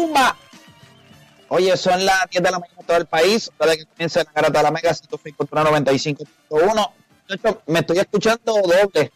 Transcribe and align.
Zumba. 0.00 0.36
Oye, 1.48 1.76
son 1.76 2.04
las 2.04 2.28
10 2.30 2.42
de 2.42 2.50
la 2.50 2.58
mañana 2.58 2.80
en 2.80 2.86
todo 2.86 2.96
el 2.96 3.06
país. 3.06 3.50
Desde 3.58 3.78
que 3.78 3.86
comienza 3.86 4.22
la 4.24 4.32
garata 4.32 4.58
de 4.58 4.62
la 4.64 4.70
Mega 4.70 4.90
105.95.1. 4.90 6.90
Muchachos, 7.28 7.58
Me 7.66 7.80
estoy 7.80 7.98
escuchando 7.98 8.54
doble. 8.62 9.12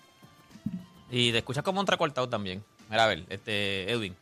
Y 1.10 1.32
te 1.32 1.38
escuchas 1.38 1.62
como 1.62 1.80
un 1.80 1.84
entrecortado 1.84 2.28
también. 2.28 2.64
Mira, 2.90 3.04
a 3.04 3.06
ver, 3.06 3.24
este, 3.28 3.90
Edwin. 3.90 4.16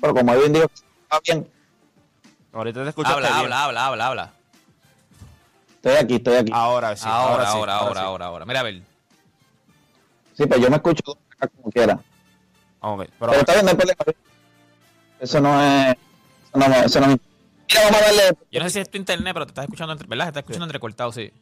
Pero 0.00 0.14
como 0.14 0.32
Edwin 0.34 0.52
dijo, 0.52 0.66
está 0.66 1.20
bien. 1.24 1.48
Ahorita 2.52 2.82
te 2.82 2.88
escuchaste 2.88 3.16
Habla, 3.16 3.28
bien. 3.28 3.40
habla, 3.44 3.64
habla, 3.64 3.86
habla, 3.86 4.06
habla. 4.08 4.32
Estoy 5.76 5.96
aquí, 5.96 6.14
estoy 6.16 6.36
aquí. 6.36 6.50
Ahora 6.54 6.96
sí. 6.96 7.04
ahora, 7.06 7.44
sí, 7.46 7.50
ahora, 7.52 7.76
ahora, 7.76 8.00
sí. 8.00 8.06
ahora, 8.06 8.26
ahora. 8.26 8.44
Mira, 8.44 8.60
a 8.60 8.64
ver. 8.64 8.82
Sí, 10.36 10.46
pues 10.46 10.60
yo 10.60 10.68
me 10.70 10.76
escucho 10.76 11.02
como 11.56 11.70
quiera. 11.72 11.98
Ok, 12.80 13.04
Pero, 13.04 13.10
pero 13.18 13.32
está 13.34 13.52
bien, 13.54 13.64
no 13.64 13.70
hay 13.70 13.76
problema. 13.76 14.04
Eso 15.22 15.40
no 15.40 15.62
es. 15.62 15.96
Eso 16.52 16.58
no, 16.68 16.74
eso 16.74 17.00
no 17.00 17.06
Mira, 17.06 17.84
vamos 17.84 18.02
a 18.02 18.04
darle. 18.04 18.22
Yo 18.50 18.58
no 18.60 18.66
sé 18.66 18.70
si 18.70 18.78
es 18.80 18.90
tu 18.90 18.98
internet, 18.98 19.32
pero 19.32 19.46
te 19.46 19.50
estás 19.52 19.64
escuchando, 19.64 19.92
entre, 19.92 20.08
¿verdad? 20.08 20.24
Te 20.26 20.28
estás 20.30 20.40
escuchando 20.42 20.64
entrecortado, 20.66 21.12
sí. 21.12 21.32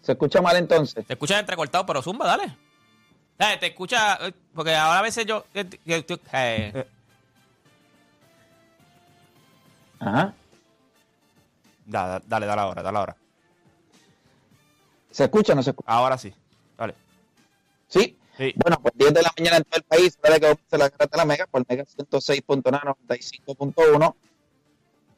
Se 0.00 0.12
escucha 0.12 0.40
mal 0.40 0.56
entonces. 0.56 1.04
Te 1.04 1.12
escuchas 1.12 1.40
entrecortado, 1.40 1.84
pero 1.84 2.00
zumba, 2.00 2.26
dale. 2.26 2.44
Eh, 3.40 3.56
te 3.60 3.66
escucha, 3.66 4.14
eh, 4.26 4.32
porque 4.54 4.74
ahora 4.74 5.00
a 5.00 5.02
veces 5.02 5.26
yo... 5.26 5.44
eh, 5.54 5.68
eh, 6.32 6.86
Ajá. 10.00 10.34
Da- 11.84 12.22
dale, 12.26 12.46
dale 12.46 12.60
ahora, 12.62 12.82
dale 12.82 12.98
ahora. 12.98 13.16
¿Se 15.10 15.24
escucha 15.24 15.52
o 15.52 15.56
no 15.56 15.62
se 15.62 15.70
escucha? 15.70 15.90
Ahora 15.90 16.16
sí. 16.16 16.32
Dale. 16.76 16.94
Sí. 17.88 18.17
Bueno, 18.38 18.78
pues 18.80 18.94
10 18.96 19.12
de 19.14 19.22
la 19.22 19.32
mañana 19.36 19.56
en 19.56 19.64
todo 19.64 19.78
el 19.78 19.82
país, 19.82 20.16
para 20.16 20.36
que 20.36 20.42
comience 20.42 20.78
la 20.78 20.88
garata 20.88 21.06
de 21.06 21.16
la 21.16 21.24
Mega, 21.24 21.48
por 21.48 21.64
Mega 21.68 21.84
106.995.1. 21.84 24.14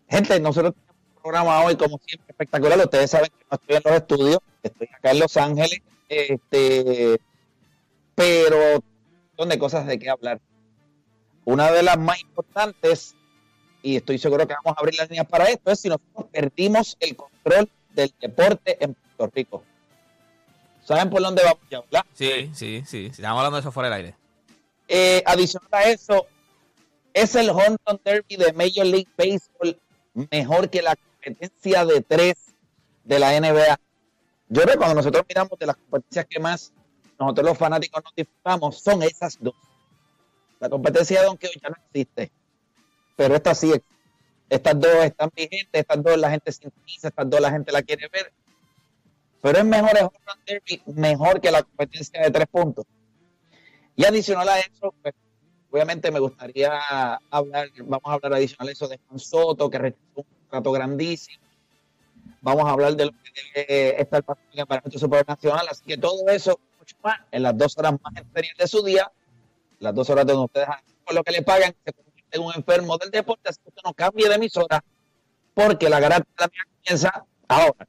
Gente, 0.08 0.40
nosotros 0.40 0.72
tenemos 0.74 0.96
un 1.16 1.22
programa 1.22 1.62
hoy, 1.64 1.76
como 1.76 1.98
siempre, 1.98 2.30
espectacular. 2.30 2.78
Ustedes 2.78 3.10
saben 3.10 3.28
que 3.28 3.44
no 3.50 3.56
estoy 3.56 3.76
en 3.76 3.82
los 3.84 3.94
estudios, 3.94 4.38
estoy 4.62 4.88
acá 4.96 5.10
en 5.10 5.18
Los 5.18 5.36
Ángeles, 5.36 5.82
este, 6.08 7.20
pero 8.14 8.82
son 9.36 9.50
de 9.50 9.58
cosas 9.58 9.86
de 9.86 9.98
qué 9.98 10.08
hablar. 10.08 10.40
Una 11.44 11.70
de 11.72 11.82
las 11.82 11.98
más 11.98 12.22
importantes, 12.22 13.14
y 13.82 13.96
estoy 13.96 14.18
seguro 14.18 14.46
que 14.46 14.54
vamos 14.64 14.78
a 14.78 14.80
abrir 14.80 14.96
las 14.96 15.10
líneas 15.10 15.26
para 15.26 15.44
esto, 15.44 15.70
es 15.70 15.80
si 15.80 15.88
nosotros 15.88 16.24
perdimos 16.32 16.96
el 17.00 17.16
control 17.16 17.68
del 17.94 18.14
deporte 18.18 18.82
en 18.82 18.94
Puerto 18.94 19.30
Rico. 19.34 19.62
¿Saben 20.90 21.08
por 21.08 21.22
dónde 21.22 21.44
vamos 21.44 21.60
ya, 21.70 21.82
verdad? 21.82 22.04
sí, 22.14 22.50
sí, 22.52 22.82
sí. 22.84 23.06
Estamos 23.12 23.38
hablando 23.38 23.58
de 23.58 23.60
eso 23.60 23.70
fuera 23.70 23.88
del 23.88 23.98
aire. 23.98 24.16
Eh, 24.88 25.22
adicional 25.24 25.68
a 25.70 25.84
eso, 25.84 26.26
es 27.14 27.36
el 27.36 27.48
Honton 27.48 28.00
Derby 28.04 28.34
de 28.34 28.52
Major 28.54 28.84
League 28.84 29.06
Baseball 29.16 29.80
mejor 30.32 30.68
que 30.68 30.82
la 30.82 30.96
competencia 30.96 31.84
de 31.84 32.00
tres 32.00 32.34
de 33.04 33.20
la 33.20 33.40
NBA. 33.40 33.78
Yo 34.48 34.62
creo 34.62 34.72
que 34.72 34.78
cuando 34.78 34.96
nosotros 34.96 35.24
miramos 35.28 35.56
de 35.60 35.66
las 35.66 35.76
competencias 35.76 36.26
que 36.28 36.40
más 36.40 36.72
nosotros 37.20 37.46
los 37.46 37.56
fanáticos 37.56 38.02
nos 38.02 38.12
disfrutamos, 38.16 38.80
son 38.82 39.04
esas 39.04 39.38
dos. 39.40 39.54
La 40.58 40.68
competencia 40.68 41.20
de 41.20 41.26
Donkey 41.26 41.50
ya 41.62 41.68
no 41.68 41.76
existe, 41.86 42.32
pero 43.14 43.36
esta 43.36 43.54
sí. 43.54 43.80
Estas 44.48 44.80
dos 44.80 45.04
están 45.04 45.30
vigentes, 45.36 45.68
estas 45.70 46.02
dos 46.02 46.18
la 46.18 46.32
gente 46.32 46.50
sintoniza, 46.50 47.06
estas 47.06 47.30
dos 47.30 47.40
la 47.40 47.52
gente 47.52 47.70
la 47.70 47.80
quiere 47.80 48.08
ver. 48.08 48.32
Pero 49.42 49.58
es 49.58 49.64
mejor 49.64 49.90
el 49.96 50.04
Home 50.04 50.18
Run 50.26 50.44
Derby, 50.46 50.82
mejor 50.86 51.40
que 51.40 51.50
la 51.50 51.62
competencia 51.62 52.22
de 52.22 52.30
tres 52.30 52.46
puntos. 52.46 52.84
Y 53.96 54.04
adicional 54.04 54.48
a 54.48 54.58
eso, 54.58 54.94
pues, 55.02 55.14
obviamente 55.70 56.10
me 56.10 56.18
gustaría 56.18 57.18
hablar, 57.30 57.68
vamos 57.78 58.04
a 58.04 58.12
hablar 58.12 58.34
adicional 58.34 58.68
a 58.68 58.72
eso 58.72 58.88
de 58.88 58.98
Juan 59.06 59.18
Soto, 59.18 59.70
que 59.70 59.78
rechazó 59.78 60.02
un 60.16 60.24
contrato 60.24 60.72
grandísimo. 60.72 61.42
Vamos 62.42 62.64
a 62.66 62.70
hablar 62.70 62.94
de 62.96 63.06
lo 63.06 63.12
que 63.12 63.66
debe 63.66 64.00
estar 64.00 64.22
pasando 64.22 64.52
en 64.52 64.60
el 64.60 64.66
Parlamento 64.66 64.98
Supernacional. 64.98 65.66
Así 65.70 65.84
que 65.84 65.96
todo 65.96 66.28
eso, 66.28 66.58
mucho 66.78 66.96
más, 67.02 67.20
en 67.30 67.42
las 67.42 67.56
dos 67.56 67.76
horas 67.78 67.92
más 68.02 68.16
enteras 68.16 68.56
de 68.58 68.66
su 68.66 68.82
día, 68.82 69.10
las 69.78 69.94
dos 69.94 70.08
horas 70.10 70.26
donde 70.26 70.44
ustedes 70.44 70.68
por 71.04 71.14
lo 71.14 71.24
que 71.24 71.32
le 71.32 71.42
pagan, 71.42 71.74
se 71.84 71.92
convierte 71.92 72.36
en 72.36 72.42
un 72.42 72.54
enfermo 72.54 72.96
del 72.96 73.10
deporte, 73.10 73.48
así 73.48 73.60
que 73.62 73.68
usted 73.70 73.82
no 73.84 73.92
cambie 73.94 74.28
de 74.28 74.36
emisora, 74.36 74.84
porque 75.54 75.88
la 75.88 75.98
garata 75.98 76.24
mía 76.38 76.62
comienza 76.84 77.26
ahora. 77.48 77.88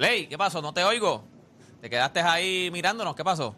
Play, 0.00 0.26
¿qué 0.28 0.38
pasó? 0.38 0.62
No 0.62 0.72
te 0.72 0.82
oigo. 0.82 1.22
Te 1.82 1.90
quedaste 1.90 2.20
ahí 2.20 2.70
mirándonos. 2.72 3.14
¿Qué 3.14 3.22
pasó? 3.22 3.54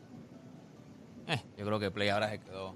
Eh, 1.29 1.41
yo 1.57 1.65
creo 1.65 1.79
que 1.79 1.93
Play 1.93 2.09
ahora 2.09 2.31
se 2.31 2.41
quedó. 2.41 2.75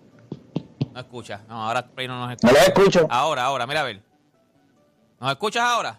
No 0.93 1.01
escucha. 1.01 1.43
No, 1.49 1.67
ahora 1.67 1.85
Play 1.85 2.07
no 2.07 2.15
nos 2.17 2.29
No 2.29 2.33
escucha. 2.35 2.53
lo 2.53 2.59
escucho. 2.61 3.07
Ahora, 3.11 3.43
ahora, 3.47 3.67
mira 3.67 3.81
a 3.81 3.83
ver. 3.83 4.01
¿Nos 5.19 5.31
escuchas 5.33 5.65
ahora? 5.65 5.99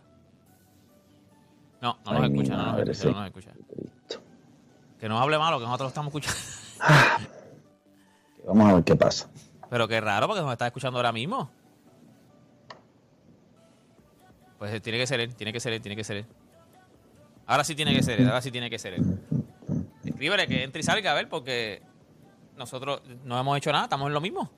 No, 1.82 2.00
no 2.06 2.14
nos 2.14 2.22
Ay, 2.22 2.30
escucha, 2.32 2.56
no 2.56 2.66
nos 2.72 2.80
escucha, 2.80 2.94
sí. 2.94 3.08
no 3.10 3.14
nos 3.16 3.26
escucha. 3.28 3.52
Que 4.98 5.10
nos 5.10 5.22
hable 5.22 5.38
malo, 5.38 5.60
que 5.60 5.66
nosotros 5.66 5.88
lo 5.88 5.90
estamos 5.90 6.16
escuchando. 6.16 6.40
Vamos 8.48 8.70
a 8.72 8.76
ver 8.76 8.84
qué 8.86 8.96
pasa. 8.96 9.30
Pero 9.70 9.90
qué 9.90 10.00
raro, 10.00 10.26
porque 10.28 10.42
nos 10.42 10.54
está 10.54 10.68
escuchando 10.68 11.00
ahora 11.00 11.12
mismo. 11.12 11.52
Pues 14.58 14.82
tiene 14.82 14.98
que 15.00 15.06
ser 15.06 15.20
él, 15.20 15.36
tiene 15.36 15.52
que 15.52 15.60
ser 15.60 15.74
él, 15.74 15.82
tiene 15.82 15.98
que 15.98 16.06
ser 16.06 16.16
él. 16.18 16.26
Ahora 17.48 17.64
sí 17.64 17.74
tiene 17.76 17.96
que 17.96 18.04
ser 18.04 18.20
él, 18.20 18.28
ahora 18.28 18.42
sí 18.42 18.52
tiene 18.52 18.70
que 18.70 18.78
ser 18.78 18.94
él. 18.94 19.20
Escríbele 20.06 20.48
que 20.48 20.64
entre 20.64 20.82
y 20.82 20.84
salga 20.84 21.12
a 21.12 21.16
ver, 21.16 21.30
porque 21.30 21.82
nosotros 22.56 23.02
no 23.24 23.40
hemos 23.40 23.58
hecho 23.58 23.72
nada, 23.72 23.86
estamos 23.86 24.08
en 24.08 24.14
lo 24.14 24.22
mismo. 24.22 24.52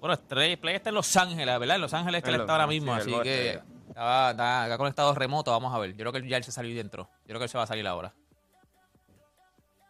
Bueno, 0.00 0.16
Play, 0.28 0.56
Play 0.56 0.74
está 0.76 0.88
en 0.88 0.94
Los 0.96 1.16
Ángeles, 1.16 1.58
¿verdad? 1.60 1.76
En 1.76 1.82
Los 1.82 1.94
Ángeles 1.94 2.18
es 2.18 2.24
que 2.24 2.30
él 2.34 2.40
está 2.40 2.52
ahora 2.52 2.66
mismo, 2.66 2.94
sí, 3.00 3.12
así 3.14 3.22
que 3.22 3.50
está, 3.88 4.30
está- 4.32 4.64
está 4.64 4.78
conectado 4.78 5.14
remoto, 5.14 5.50
vamos 5.52 5.72
a 5.74 5.78
ver. 5.78 5.90
Yo 5.92 5.98
creo 5.98 6.12
que 6.12 6.26
ya 6.28 6.36
él 6.38 6.44
se 6.44 6.50
salió 6.52 6.70
ahí 6.70 6.76
dentro. 6.76 7.04
Yo 7.20 7.26
creo 7.28 7.38
que 7.38 7.44
él 7.44 7.50
se 7.50 7.58
va 7.58 7.64
a 7.64 7.68
salir 7.68 7.86
ahora. 7.86 8.12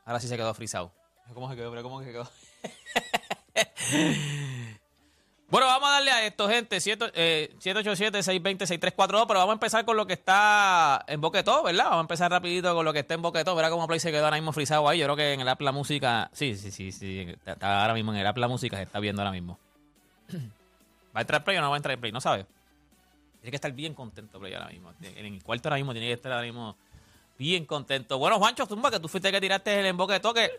Ahora 0.04 0.18
sí 0.20 0.28
se 0.28 0.36
quedó 0.36 0.52
frisado. 0.52 0.92
¿Cómo 1.32 1.48
se 1.48 1.56
quedó? 1.56 1.70
Pero 1.70 1.82
¿Cómo 1.84 2.02
se 2.02 2.10
quedó? 2.12 2.28
Bueno, 5.52 5.66
vamos 5.66 5.86
a 5.90 5.92
darle 5.92 6.10
a 6.10 6.24
esto, 6.24 6.48
gente. 6.48 6.78
eh, 6.78 7.54
787-620-6342. 7.60 9.26
Pero 9.26 9.38
vamos 9.38 9.50
a 9.50 9.52
empezar 9.52 9.84
con 9.84 9.98
lo 9.98 10.06
que 10.06 10.14
está 10.14 11.04
en 11.06 11.20
Boquetó, 11.20 11.62
¿verdad? 11.62 11.84
Vamos 11.84 11.98
a 11.98 12.00
empezar 12.00 12.30
rapidito 12.30 12.74
con 12.74 12.86
lo 12.86 12.92
que 12.94 13.00
está 13.00 13.12
en 13.12 13.20
Boquetó. 13.20 13.54
Verá 13.54 13.68
cómo 13.68 13.86
Play 13.86 14.00
se 14.00 14.10
quedó 14.10 14.24
ahora 14.24 14.38
mismo 14.38 14.54
frisado 14.54 14.88
ahí. 14.88 15.00
Yo 15.00 15.04
creo 15.04 15.16
que 15.16 15.34
en 15.34 15.42
el 15.42 15.48
app 15.50 15.60
La 15.60 15.72
Música... 15.72 16.30
Sí, 16.32 16.56
sí, 16.56 16.70
sí, 16.70 16.90
sí. 16.90 17.36
Está, 17.44 17.82
ahora 17.82 17.92
mismo 17.92 18.14
en 18.14 18.20
el 18.20 18.26
app 18.26 18.38
La 18.38 18.48
Música. 18.48 18.78
Se 18.78 18.84
está 18.84 18.98
viendo 18.98 19.20
ahora 19.20 19.30
mismo. 19.30 19.58
¿Va 21.14 21.18
a 21.18 21.20
entrar 21.20 21.44
Play 21.44 21.58
o 21.58 21.60
no 21.60 21.68
va 21.68 21.76
a 21.76 21.80
entrar 21.80 21.98
Play? 21.98 22.12
No 22.12 22.22
sabe. 22.22 22.46
Tiene 23.42 23.50
que 23.50 23.56
estar 23.56 23.72
bien 23.72 23.92
contento 23.92 24.40
Play 24.40 24.54
ahora 24.54 24.70
mismo. 24.70 24.94
En 25.02 25.26
el 25.26 25.42
cuarto 25.42 25.68
ahora 25.68 25.76
mismo 25.76 25.92
tiene 25.92 26.06
que 26.06 26.14
estar 26.14 26.32
ahora 26.32 26.46
mismo 26.46 26.78
bien 27.36 27.66
contento. 27.66 28.16
Bueno, 28.16 28.38
Juancho, 28.38 28.64
Zumba, 28.64 28.90
que 28.90 29.00
tú 29.00 29.06
fuiste 29.06 29.30
que 29.30 29.38
tiraste 29.38 29.80
el 29.80 29.84
emboque 29.84 30.14
de 30.14 30.20
toque. 30.20 30.50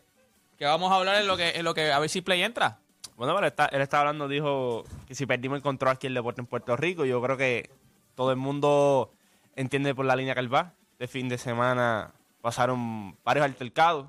Que 0.59 0.65
vamos 0.65 0.91
a 0.91 0.97
hablar 0.97 1.19
en 1.19 1.25
lo 1.25 1.35
que, 1.35 1.49
en 1.49 1.65
lo 1.65 1.73
que 1.73 1.91
a 1.91 1.97
ver 1.97 2.11
si 2.11 2.21
Play 2.21 2.43
entra. 2.43 2.77
Bueno, 3.15 3.35
pero 3.35 3.47
está- 3.47 3.65
él 3.67 3.81
está 3.81 3.99
hablando, 3.99 4.27
dijo 4.27 4.83
que 5.07 5.15
si 5.15 5.25
perdimos 5.25 5.57
el 5.57 5.61
control 5.61 5.91
aquí 5.91 6.07
el 6.07 6.13
deporte 6.13 6.41
en 6.41 6.47
Puerto 6.47 6.75
Rico, 6.75 7.05
yo 7.05 7.21
creo 7.21 7.37
que 7.37 7.69
todo 8.15 8.31
el 8.31 8.37
mundo 8.37 9.11
entiende 9.55 9.93
por 9.95 10.05
la 10.05 10.15
línea 10.15 10.33
que 10.33 10.39
él 10.39 10.53
va. 10.53 10.73
De 10.99 11.07
fin 11.07 11.29
de 11.29 11.37
semana 11.37 12.13
pasaron 12.41 13.17
varios 13.23 13.45
altercados 13.45 14.07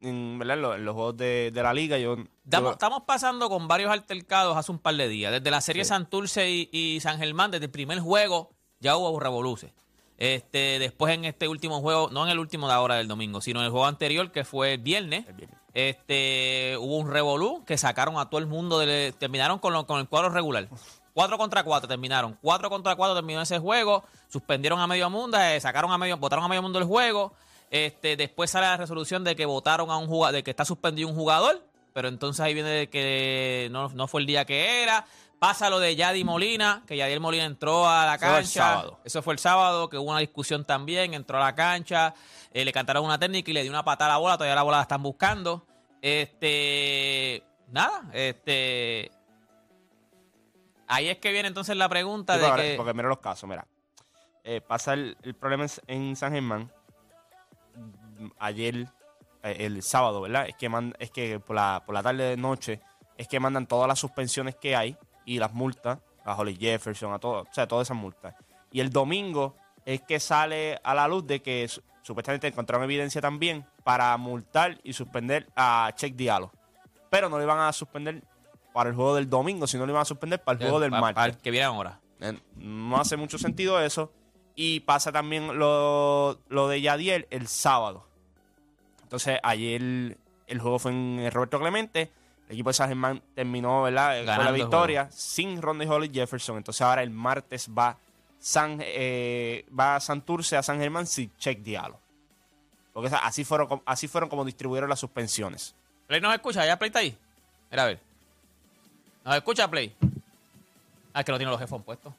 en, 0.00 0.38
¿verdad? 0.38 0.56
en 0.56 0.62
los, 0.62 0.80
los 0.80 0.94
juegos 0.94 1.16
de, 1.16 1.50
de 1.52 1.62
la 1.62 1.72
liga. 1.74 1.98
Yo, 1.98 2.16
Estamos, 2.44 2.68
yo- 2.68 2.72
estamos 2.72 3.02
pasando 3.06 3.48
con 3.48 3.66
varios 3.68 3.90
altercados 3.90 4.56
hace 4.56 4.70
un 4.70 4.78
par 4.78 4.94
de 4.94 5.08
días. 5.08 5.32
Desde 5.32 5.50
la 5.50 5.60
serie 5.60 5.84
Santurce 5.84 6.48
y, 6.50 6.68
y 6.72 7.00
San 7.00 7.18
Germán, 7.18 7.50
desde 7.50 7.66
el 7.66 7.70
primer 7.70 7.98
juego, 8.00 8.50
ya 8.80 8.96
hubo 8.96 9.18
revoluces. 9.18 9.72
Este, 10.18 10.78
después 10.78 11.12
en 11.14 11.24
este 11.26 11.48
último 11.48 11.80
juego, 11.80 12.08
no 12.10 12.24
en 12.24 12.30
el 12.30 12.38
último 12.38 12.68
de 12.68 12.74
ahora 12.74 12.94
del 12.94 13.08
domingo, 13.08 13.40
sino 13.40 13.58
en 13.60 13.66
el 13.66 13.70
juego 13.70 13.86
anterior, 13.86 14.30
que 14.32 14.44
fue 14.44 14.74
el 14.74 14.80
viernes, 14.80 15.26
El 15.28 15.34
viernes. 15.34 15.58
Este, 15.76 16.74
hubo 16.80 16.96
un 16.96 17.10
revolú 17.10 17.62
que 17.66 17.76
sacaron 17.76 18.16
a 18.16 18.30
todo 18.30 18.38
el 18.40 18.46
mundo, 18.46 18.80
terminaron 19.18 19.58
con, 19.58 19.74
el 19.74 20.08
cuadro 20.08 20.30
regular. 20.30 20.70
4 21.12 21.36
contra 21.36 21.64
4 21.64 21.86
terminaron. 21.86 22.38
4 22.40 22.70
contra 22.70 22.96
4 22.96 23.14
terminó 23.14 23.42
ese 23.42 23.58
juego. 23.58 24.02
Suspendieron 24.28 24.80
a 24.80 24.86
medio 24.86 25.10
mundo, 25.10 25.38
eh, 25.38 25.60
sacaron 25.60 25.92
a 25.92 25.98
medio, 25.98 26.16
votaron 26.16 26.46
a 26.46 26.48
medio 26.48 26.62
mundo 26.62 26.78
el 26.78 26.86
juego. 26.86 27.34
Este, 27.70 28.16
después 28.16 28.50
sale 28.50 28.64
la 28.64 28.78
resolución 28.78 29.22
de 29.22 29.36
que 29.36 29.44
votaron 29.44 29.90
a 29.90 29.98
un 29.98 30.06
jugador, 30.06 30.36
de 30.36 30.42
que 30.42 30.50
está 30.50 30.64
suspendido 30.64 31.10
un 31.10 31.14
jugador. 31.14 31.62
Pero 31.92 32.08
entonces 32.08 32.40
ahí 32.40 32.54
viene 32.54 32.70
de 32.70 32.88
que 32.88 33.68
no 33.70 34.08
fue 34.08 34.22
el 34.22 34.26
día 34.26 34.46
que 34.46 34.82
era. 34.82 35.04
Pasa 35.38 35.68
lo 35.68 35.78
de 35.78 35.94
Yadi 35.94 36.24
Molina, 36.24 36.82
que 36.86 36.96
Yadiel 36.96 37.20
Molina 37.20 37.44
entró 37.44 37.86
a 37.88 38.06
la 38.06 38.14
Eso 38.14 38.20
fue 38.26 38.28
el 38.28 38.34
cancha. 38.44 38.60
sábado. 38.60 39.00
Eso 39.04 39.22
fue 39.22 39.34
el 39.34 39.38
sábado, 39.38 39.88
que 39.90 39.98
hubo 39.98 40.10
una 40.10 40.20
discusión 40.20 40.64
también, 40.64 41.12
entró 41.12 41.36
a 41.36 41.40
la 41.40 41.54
cancha, 41.54 42.14
eh, 42.52 42.64
le 42.64 42.72
cantaron 42.72 43.04
una 43.04 43.18
técnica 43.18 43.50
y 43.50 43.54
le 43.54 43.62
dio 43.62 43.70
una 43.70 43.84
patada 43.84 44.12
a 44.12 44.14
la 44.14 44.18
bola, 44.18 44.36
todavía 44.36 44.54
la 44.54 44.62
bola 44.62 44.78
la 44.78 44.82
están 44.84 45.02
buscando. 45.02 45.66
Este, 46.00 47.42
nada, 47.68 48.08
este, 48.14 49.10
ahí 50.88 51.08
es 51.08 51.18
que 51.18 51.32
viene 51.32 51.48
entonces 51.48 51.76
la 51.76 51.88
pregunta 51.88 52.34
Sí, 52.34 52.40
de 52.40 52.48
porque, 52.48 52.62
que... 52.70 52.76
porque 52.76 52.94
mira 52.94 53.08
los 53.08 53.18
casos, 53.18 53.48
mira. 53.48 53.66
Eh, 54.42 54.60
pasa 54.60 54.94
el, 54.94 55.16
el 55.22 55.34
problema 55.34 55.66
en, 55.86 56.16
San 56.16 56.32
Germán. 56.32 56.72
Ayer, 58.38 58.86
eh, 59.42 59.56
el 59.60 59.82
sábado, 59.82 60.22
¿verdad? 60.22 60.48
Es 60.48 60.56
que, 60.56 60.70
es 60.98 61.10
que 61.10 61.40
por, 61.40 61.56
la, 61.56 61.82
por 61.84 61.94
la 61.94 62.02
tarde 62.02 62.24
de 62.24 62.36
noche 62.36 62.80
es 63.18 63.28
que 63.28 63.38
mandan 63.40 63.66
todas 63.66 63.88
las 63.88 63.98
suspensiones 63.98 64.54
que 64.56 64.76
hay 64.76 64.96
y 65.26 65.38
las 65.38 65.52
multas 65.52 65.98
a 66.24 66.34
Holly 66.34 66.56
Jefferson, 66.56 67.12
a 67.12 67.18
todo, 67.18 67.42
o 67.42 67.46
sea, 67.52 67.68
todas 67.68 67.86
esas 67.88 67.96
multas. 67.98 68.34
Y 68.72 68.80
el 68.80 68.88
domingo 68.90 69.54
es 69.84 70.00
que 70.02 70.18
sale 70.18 70.80
a 70.82 70.94
la 70.94 71.06
luz 71.06 71.26
de 71.26 71.42
que 71.42 71.68
su- 71.68 71.82
supuestamente 72.02 72.46
encontraron 72.48 72.84
evidencia 72.84 73.20
también 73.20 73.66
para 73.84 74.16
multar 74.16 74.78
y 74.82 74.92
suspender 74.94 75.46
a 75.54 75.90
Check 75.94 76.14
Diallo. 76.14 76.50
Pero 77.10 77.28
no 77.28 77.36
le 77.38 77.44
iban 77.44 77.58
a 77.60 77.72
suspender 77.72 78.22
para 78.72 78.88
el 78.90 78.96
juego 78.96 79.14
del 79.14 79.28
domingo, 79.30 79.66
sino 79.66 79.84
le 79.86 79.92
iban 79.92 80.02
a 80.02 80.06
suspender 80.06 80.42
para 80.42 80.58
el 80.58 80.62
juego 80.64 80.80
del 80.80 80.90
pa- 80.90 81.00
martes. 81.00 81.14
para 81.14 81.32
el 81.32 81.38
que 81.38 81.50
viene 81.50 81.66
ahora. 81.66 82.00
Eh, 82.20 82.38
No 82.56 82.98
hace 83.00 83.16
mucho 83.16 83.38
sentido 83.38 83.80
eso. 83.80 84.12
Y 84.54 84.80
pasa 84.80 85.12
también 85.12 85.58
lo, 85.58 86.40
lo 86.48 86.66
de 86.68 86.80
Yadiel 86.80 87.26
el 87.30 87.46
sábado. 87.46 88.06
Entonces, 89.02 89.38
ayer 89.42 90.16
el 90.46 90.60
juego 90.60 90.78
fue 90.78 90.92
en 90.92 91.30
Roberto 91.32 91.58
Clemente. 91.60 92.10
El 92.48 92.54
equipo 92.54 92.70
de 92.70 92.74
San 92.74 92.88
Germán 92.88 93.22
terminó 93.34 93.82
¿verdad? 93.82 94.18
con 94.18 94.26
Ganando 94.26 94.44
la 94.44 94.50
el 94.50 94.62
victoria 94.62 95.08
sin 95.10 95.60
Ronde 95.60 95.88
Holly 95.88 96.10
Jefferson. 96.12 96.56
Entonces, 96.56 96.80
ahora 96.82 97.02
el 97.02 97.10
martes 97.10 97.68
va 97.76 97.96
San 98.38 98.78
eh, 98.80 99.64
va 99.78 99.98
Santurce 99.98 100.56
a 100.56 100.62
San 100.62 100.78
Germán 100.78 101.06
sin 101.06 101.34
Check 101.36 101.60
Diallo. 101.60 101.98
Porque 102.92 103.14
así 103.22 103.44
fueron, 103.44 103.82
así 103.84 104.08
fueron 104.08 104.30
como 104.30 104.44
distribuyeron 104.44 104.88
las 104.88 105.00
suspensiones. 105.00 105.74
Play 106.06 106.20
nos 106.20 106.32
escucha, 106.34 106.64
ya 106.64 106.78
Play 106.78 106.88
está 106.88 107.00
ahí. 107.00 107.16
Mira 107.70 107.82
a 107.82 107.86
ver. 107.86 108.00
¿Nos 109.24 109.34
escucha 109.34 109.68
Play? 109.68 109.94
Ah, 111.12 111.20
es 111.20 111.26
que 111.26 111.32
no 111.32 111.38
tiene 111.38 111.50
los 111.50 111.60
headphones 111.60 111.84
puestos. 111.84 112.12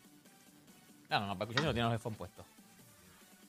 No, 1.09 1.19
no, 1.21 1.27
no, 1.27 1.33
para 1.37 1.49
escuchar 1.49 1.65
no 1.65 1.73
tiene 1.73 1.87
los 1.87 1.93
headphones 1.93 2.17
puestos. 2.17 2.45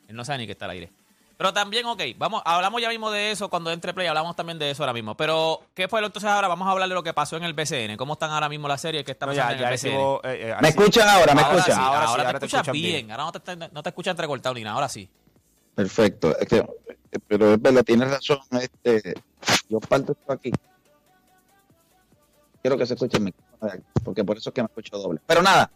Él 0.07 0.15
no 0.15 0.25
sabe 0.25 0.39
ni 0.39 0.47
que 0.47 0.53
está 0.53 0.67
al 0.67 0.71
aire. 0.73 0.91
Pero 1.39 1.53
también, 1.55 1.87
ok, 1.87 2.03
vamos, 2.17 2.43
hablamos 2.45 2.83
ya 2.83 2.89
mismo 2.89 3.13
de 3.13 3.31
eso 3.31 3.49
cuando 3.49 3.71
entre 3.71 3.95
Play, 3.95 4.09
hablamos 4.09 4.35
también 4.35 4.59
de 4.59 4.71
eso 4.73 4.83
ahora 4.83 4.93
mismo. 4.93 5.17
Pero, 5.17 5.61
¿qué 5.73 5.87
fue 5.87 6.01
lo 6.01 6.09
entonces 6.09 6.29
ahora? 6.29 6.49
Vamos 6.49 6.67
a 6.67 6.73
hablar 6.73 6.89
de 6.89 6.97
lo 6.97 7.03
que 7.05 7.15
pasó 7.15 7.37
en 7.37 7.45
el 7.45 7.53
BCN. 7.55 7.97
¿Cómo 7.97 8.15
están 8.15 8.33
ahora 8.33 8.49
mismo 8.49 8.67
las 8.67 8.81
series 8.81 9.05
que 9.05 9.13
está 9.13 9.25
No, 9.27 9.33
pasando 9.33 9.51
ya, 9.53 9.55
en 9.55 9.61
ya 9.61 9.69
el 9.69 9.75
BCN? 9.77 9.91
eh, 10.25 10.51
eh, 10.51 10.57
¿Me 10.61 10.69
escuchan 10.71 11.09
ahora? 11.09 11.35
¿Me 11.37 11.43
ahora 11.43 11.57
escuchan? 11.59 11.77
sí, 11.79 11.83
Ahora 11.85 11.99
ahora, 12.01 12.09
sí, 12.09 12.15
te 12.17 12.27
ahora 12.27 12.39
te 12.41 12.47
escuchas 12.47 12.61
escuchan 12.61 12.73
bien. 12.73 13.07
bien. 13.07 13.11
Ahora 13.13 13.25
no 13.25 13.33
te, 13.33 13.57
no 13.73 13.83
te 13.85 13.89
escuchas 13.89 14.11
entrecortado 14.11 14.55
ni 14.57 14.63
nada, 14.65 14.75
ahora 14.75 14.89
sí. 14.89 15.09
Perfecto. 15.77 16.37
Es 16.41 16.49
que, 16.49 16.67
pero 17.29 17.55
es 17.55 17.63
verdad, 17.63 17.85
tienes 17.85 18.11
razón. 18.11 18.41
Este, 18.61 19.15
yo 19.69 19.79
parto 19.79 20.13
esto 20.19 20.33
aquí. 20.33 20.51
Quiero 22.61 22.77
que 22.77 22.85
se 22.87 22.95
escuche 22.95 23.17
el 23.19 23.23
micrófono 23.23 23.73
porque 24.05 24.25
por 24.25 24.37
eso 24.37 24.51
es 24.51 24.55
que 24.55 24.63
me 24.63 24.67
escucho 24.67 24.99
doble. 24.99 25.21
Pero 25.25 25.41
nada, 25.43 25.71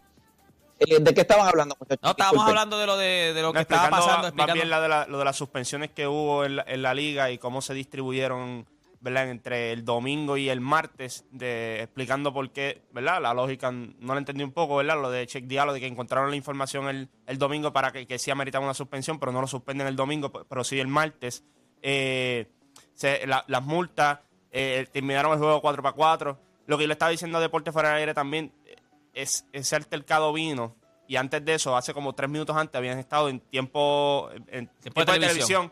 eh, 0.87 0.99
¿de 0.99 1.13
qué 1.13 1.21
estaban 1.21 1.47
hablando, 1.47 1.75
muchachos? 1.79 1.99
No, 2.03 2.11
estábamos 2.11 2.33
Disculpen. 2.45 2.49
hablando 2.57 2.77
de 2.79 2.85
lo 2.87 2.97
de, 2.97 3.33
de 3.33 3.41
lo 3.41 3.47
No, 3.47 3.53
que 3.53 3.59
estaba 3.61 3.83
explicando 3.87 4.07
pasando. 4.21 4.35
más 4.37 4.53
bien 4.53 4.69
la 4.69 4.81
de 4.81 4.87
la- 4.89 5.05
lo 5.07 5.17
de 5.19 5.25
las 5.25 5.35
suspensiones 5.35 5.91
que 5.91 6.07
hubo 6.07 6.45
en 6.45 6.57
la, 6.57 6.65
en 6.67 6.81
la 6.81 6.93
liga 6.93 7.31
y 7.31 7.37
cómo 7.37 7.61
se 7.61 7.73
distribuyeron 7.73 8.65
¿verdad? 9.01 9.29
entre 9.29 9.73
el 9.73 9.83
domingo 9.83 10.37
y 10.37 10.47
el 10.49 10.61
martes, 10.61 11.25
de, 11.31 11.81
explicando 11.81 12.33
por 12.33 12.51
qué, 12.51 12.83
¿verdad? 12.93 13.21
La 13.21 13.33
lógica 13.33 13.69
no 13.71 14.13
la 14.13 14.17
entendí 14.17 14.43
un 14.45 14.53
poco, 14.53 14.77
¿verdad? 14.77 15.01
Lo 15.01 15.11
de 15.11 15.27
Check 15.27 15.43
Diallo, 15.45 15.73
de 15.73 15.81
que 15.81 15.87
encontraron 15.87 16.29
la 16.29 16.37
información 16.37 16.87
el, 16.87 17.09
el 17.27 17.37
domingo 17.37 17.73
para 17.73 17.91
que, 17.91 18.07
que 18.07 18.17
sí 18.17 18.31
ameritaba 18.31 18.63
una 18.63 18.73
suspensión, 18.73 19.19
pero 19.19 19.33
no 19.33 19.41
lo 19.41 19.47
suspenden 19.47 19.87
el 19.87 19.97
domingo, 19.97 20.31
pero 20.31 20.63
sí 20.63 20.79
el 20.79 20.87
martes. 20.87 21.43
Eh, 21.81 22.47
se- 22.93 23.27
la- 23.27 23.43
las 23.47 23.61
multas 23.63 24.19
eh, 24.51 24.87
terminaron 24.93 25.33
el 25.33 25.39
juego 25.39 25.59
4 25.61 25.83
para 25.83 25.95
4. 25.95 26.39
Lo 26.67 26.77
que 26.77 26.83
yo 26.83 26.87
le 26.87 26.93
estaba 26.93 27.11
diciendo 27.11 27.39
a 27.39 27.41
Deporte 27.41 27.73
Fuera 27.73 27.89
del 27.89 27.97
Aire 27.97 28.13
también, 28.13 28.53
es, 29.13 29.45
ese 29.53 29.75
altercado 29.75 30.33
vino 30.33 30.75
y 31.07 31.15
antes 31.17 31.43
de 31.43 31.55
eso, 31.55 31.75
hace 31.75 31.93
como 31.93 32.13
tres 32.13 32.29
minutos 32.29 32.55
antes, 32.55 32.75
habían 32.75 32.97
estado 32.97 33.29
en 33.29 33.39
tiempo, 33.41 34.29
en 34.47 34.67
tiempo 34.67 35.01
de 35.01 35.05
televisión. 35.27 35.71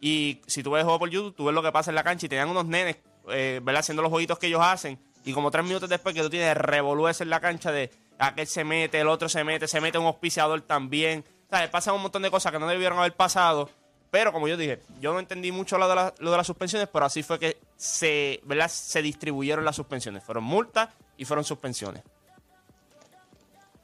Y 0.00 0.40
si 0.46 0.62
tú 0.62 0.70
ves 0.70 0.80
el 0.80 0.84
juego 0.84 0.98
por 0.98 1.10
YouTube, 1.10 1.34
tú 1.36 1.44
ves 1.44 1.54
lo 1.54 1.62
que 1.62 1.70
pasa 1.72 1.90
en 1.90 1.94
la 1.94 2.02
cancha 2.02 2.26
y 2.26 2.28
tenían 2.28 2.48
unos 2.48 2.64
nenes, 2.64 2.96
eh, 3.28 3.60
¿verdad? 3.62 3.80
Haciendo 3.80 4.02
los 4.02 4.10
jueguitos 4.10 4.38
que 4.38 4.46
ellos 4.46 4.62
hacen. 4.62 4.98
Y 5.24 5.34
como 5.34 5.50
tres 5.50 5.64
minutos 5.64 5.88
después 5.90 6.14
que 6.14 6.22
tú 6.22 6.30
tienes 6.30 6.56
revolúes 6.56 7.20
en 7.20 7.28
la 7.28 7.40
cancha 7.40 7.70
de 7.70 7.90
aquel 8.18 8.46
se 8.46 8.64
mete, 8.64 8.98
el 9.00 9.08
otro 9.08 9.28
se 9.28 9.44
mete, 9.44 9.68
se 9.68 9.80
mete 9.82 9.98
un 9.98 10.06
auspiciador 10.06 10.62
también. 10.62 11.24
¿Sabes? 11.50 11.68
Pasan 11.68 11.94
un 11.94 12.02
montón 12.02 12.22
de 12.22 12.30
cosas 12.30 12.50
que 12.52 12.58
no 12.58 12.66
debieron 12.66 12.98
haber 12.98 13.14
pasado. 13.14 13.68
Pero 14.10 14.32
como 14.32 14.48
yo 14.48 14.56
dije, 14.56 14.80
yo 15.00 15.12
no 15.12 15.18
entendí 15.20 15.52
mucho 15.52 15.76
lo 15.78 15.88
de, 15.88 15.94
la- 15.94 16.14
lo 16.18 16.30
de 16.30 16.36
las 16.38 16.46
suspensiones, 16.46 16.88
pero 16.92 17.04
así 17.04 17.22
fue 17.22 17.38
que 17.38 17.58
se, 17.76 18.40
¿verdad? 18.44 18.68
se 18.68 19.02
distribuyeron 19.02 19.64
las 19.64 19.76
suspensiones. 19.76 20.24
Fueron 20.24 20.44
multas 20.44 20.88
y 21.18 21.24
fueron 21.26 21.44
suspensiones. 21.44 22.02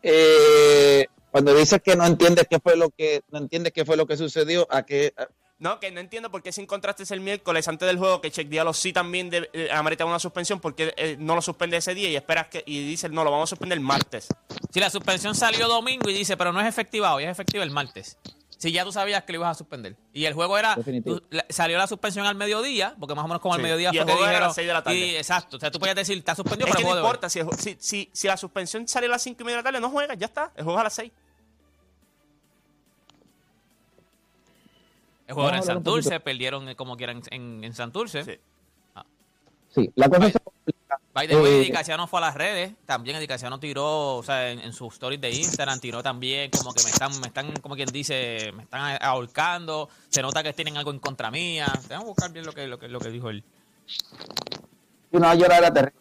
Eh, 0.08 1.06
cuando 1.32 1.52
dices 1.54 1.82
que 1.82 1.96
no 1.96 2.06
entiendes 2.06 2.46
qué 2.48 2.60
fue 2.60 2.76
lo 2.76 2.90
que 2.90 3.22
no 3.30 3.38
entiendes 3.38 3.72
qué 3.72 3.84
fue 3.84 3.96
lo 3.96 4.06
que 4.06 4.16
sucedió, 4.16 4.66
a 4.70 4.84
qué 4.84 5.12
a- 5.16 5.26
No, 5.58 5.80
que 5.80 5.90
no 5.90 6.00
entiendo 6.00 6.30
por 6.30 6.42
qué 6.42 6.52
si 6.52 6.60
encontraste 6.60 7.02
el 7.12 7.20
miércoles 7.20 7.66
antes 7.66 7.86
del 7.88 7.98
juego 7.98 8.20
que 8.20 8.30
Check 8.30 8.48
Diallo 8.48 8.72
sí 8.72 8.92
también 8.92 9.30
debe- 9.30 9.50
eh, 9.52 9.68
amerita 9.72 10.04
una 10.04 10.18
suspensión, 10.18 10.60
porque 10.60 10.94
eh, 10.96 11.16
no 11.18 11.34
lo 11.34 11.42
suspende 11.42 11.76
ese 11.78 11.94
día 11.94 12.08
y 12.08 12.14
esperas 12.16 12.46
que 12.48 12.62
y 12.66 12.86
dice 12.86 13.08
no, 13.08 13.25
lo 13.25 13.30
vamos 13.32 13.48
a 13.48 13.50
suspender 13.50 13.76
el 13.78 13.84
martes. 13.84 14.28
Si 14.70 14.78
la 14.80 14.90
suspensión 14.90 15.34
salió 15.34 15.66
domingo 15.66 16.08
y 16.08 16.14
dice, 16.14 16.36
pero 16.36 16.52
no 16.52 16.60
es 16.60 16.66
efectiva 16.68 17.14
hoy, 17.14 17.25
es 17.25 17.30
efectiva 17.30 17.64
el 17.64 17.70
martes. 17.70 18.16
Si 18.58 18.72
ya 18.72 18.84
tú 18.84 18.92
sabías 18.92 19.22
que 19.25 19.32
lo 19.34 19.38
ibas 19.40 19.50
a 19.50 19.54
suspender. 19.54 19.96
Y 20.14 20.25
el 20.25 20.32
juego 20.32 20.56
era. 20.56 20.76
Tú- 21.04 21.22
la- 21.30 21.44
salió 21.50 21.76
la 21.76 21.86
suspensión 21.86 22.25
al 22.26 22.36
mediodía, 22.36 22.96
porque 22.98 23.14
más 23.14 23.25
o 23.25 23.28
menos 23.28 23.42
como 23.42 23.52
al 23.54 23.60
Sí. 23.60 23.64
mediodía 23.64 23.90
Y 23.92 23.98
el 23.98 24.02
fue 24.04 24.06
que 24.06 24.12
juego 24.12 24.25
era 24.25 24.28
a 24.28 24.30
dijeron. 24.32 24.48
las 24.48 24.54
seis 24.54 24.66
de 24.66 24.72
la 24.72 24.82
tarde. 24.82 24.96
y- 24.98 25.16
exacto. 25.16 25.56
O 25.58 25.60
sea, 25.60 25.70
tú 25.70 25.78
podías 25.78 25.94
decir, 25.96 26.16
está 26.16 26.34
suspendido, 26.34 26.66
Es 26.68 26.72
pero 26.72 26.78
que 26.78 26.84
no 26.84 26.90
juego 26.92 27.06
importa, 27.06 27.28
si, 27.28 27.40
si, 27.58 27.76
si, 27.78 28.10
si 28.12 28.26
la 28.28 28.36
suspensión 28.38 28.88
sale 28.88 29.06
a 29.06 29.10
las 29.10 29.22
5 29.22 29.42
y 29.42 29.44
media 29.44 29.58
de 29.58 29.62
la 29.62 29.68
tarde, 29.70 29.80
no 29.80 29.90
juegas, 29.90 30.16
ya 30.18 30.26
está. 30.26 30.52
El 30.56 30.64
juego 30.64 30.78
es 30.78 30.80
a 30.80 30.84
las 30.84 30.94
6. 30.94 31.12
El 35.26 35.34
juego 35.34 35.48
era 35.48 35.58
en 35.58 35.64
Santurce, 35.64 36.20
perdieron 36.20 36.68
eh, 36.68 36.76
como 36.76 36.96
quieran 36.96 37.20
en, 37.30 37.64
en 37.64 37.75
Santurce. 37.75 38.25
Sí. 38.25 38.38
sí, 39.75 39.92
la 39.96 40.08
cosa 40.08 40.30
se 40.30 40.38
complica. 40.38 40.75
By 41.16 41.26
the 41.26 41.35
way, 41.40 41.50
Eh, 41.52 41.61
Edicaciano 41.62 42.06
fue 42.06 42.18
a 42.18 42.26
las 42.26 42.35
redes. 42.35 42.75
También 42.85 43.16
Edicaciano 43.16 43.58
tiró, 43.58 44.16
o 44.16 44.23
sea, 44.23 44.50
en, 44.50 44.61
en 44.61 44.73
sus 44.75 44.92
stories 44.92 45.18
de 45.18 45.30
Instagram, 45.30 45.80
tiró 45.80 46.02
también 46.02 46.50
como 46.50 46.75
que 46.75 46.85
me 46.85 46.90
están, 46.90 47.11
me 47.20 47.28
están, 47.28 47.52
como 47.62 47.75
quien 47.75 47.88
dice, 47.88 48.52
me 48.54 48.64
están 48.64 48.99
ahorcando. 49.00 49.88
Se 50.11 50.20
nota 50.20 50.42
que 50.42 50.52
tienen 50.52 50.76
algo 50.76 50.90
en 50.90 50.99
contra 50.99 51.30
mía. 51.30 51.66
Tengo 51.88 52.02
que 52.02 52.08
buscar 52.08 52.30
bien 52.32 52.44
lo 52.44 52.52
que, 52.52 52.66
lo 52.66 52.78
que, 52.78 52.88
lo 52.88 53.00
que 53.00 53.08
dijo 53.11 53.30
él. 53.30 53.42
y 55.11 55.16
no 55.16 55.32
llorar 55.35 55.61
era 55.61 55.73
terrible. 55.73 55.99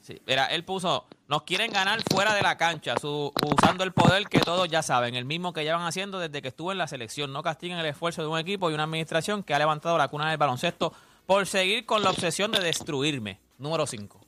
Sí, 0.00 0.20
mira, 0.26 0.46
él 0.46 0.64
puso, 0.64 1.06
nos 1.28 1.42
quieren 1.42 1.72
ganar 1.72 2.00
fuera 2.10 2.32
de 2.34 2.42
la 2.42 2.56
cancha, 2.56 2.96
su- 3.00 3.32
usando 3.44 3.84
el 3.84 3.92
poder 3.92 4.26
que 4.28 4.38
todos 4.40 4.68
ya 4.68 4.82
saben, 4.82 5.14
el 5.16 5.24
mismo 5.24 5.52
que 5.52 5.62
llevan 5.64 5.82
haciendo 5.86 6.18
desde 6.18 6.40
que 6.42 6.48
estuvo 6.48 6.70
en 6.72 6.78
la 6.78 6.86
selección. 6.88 7.32
No 7.32 7.42
castiguen 7.42 7.78
el 7.78 7.86
esfuerzo 7.86 8.22
de 8.22 8.28
un 8.28 8.38
equipo 8.38 8.70
y 8.70 8.74
una 8.74 8.84
administración 8.84 9.42
que 9.42 9.54
ha 9.54 9.58
levantado 9.58 9.98
la 9.98 10.08
cuna 10.08 10.28
del 10.30 10.38
baloncesto 10.38 10.92
por 11.26 11.46
seguir 11.46 11.84
con 11.84 12.02
la 12.02 12.10
obsesión 12.10 12.50
de 12.52 12.60
destruirme. 12.60 13.38
Número 13.58 13.86
5. 13.86 14.20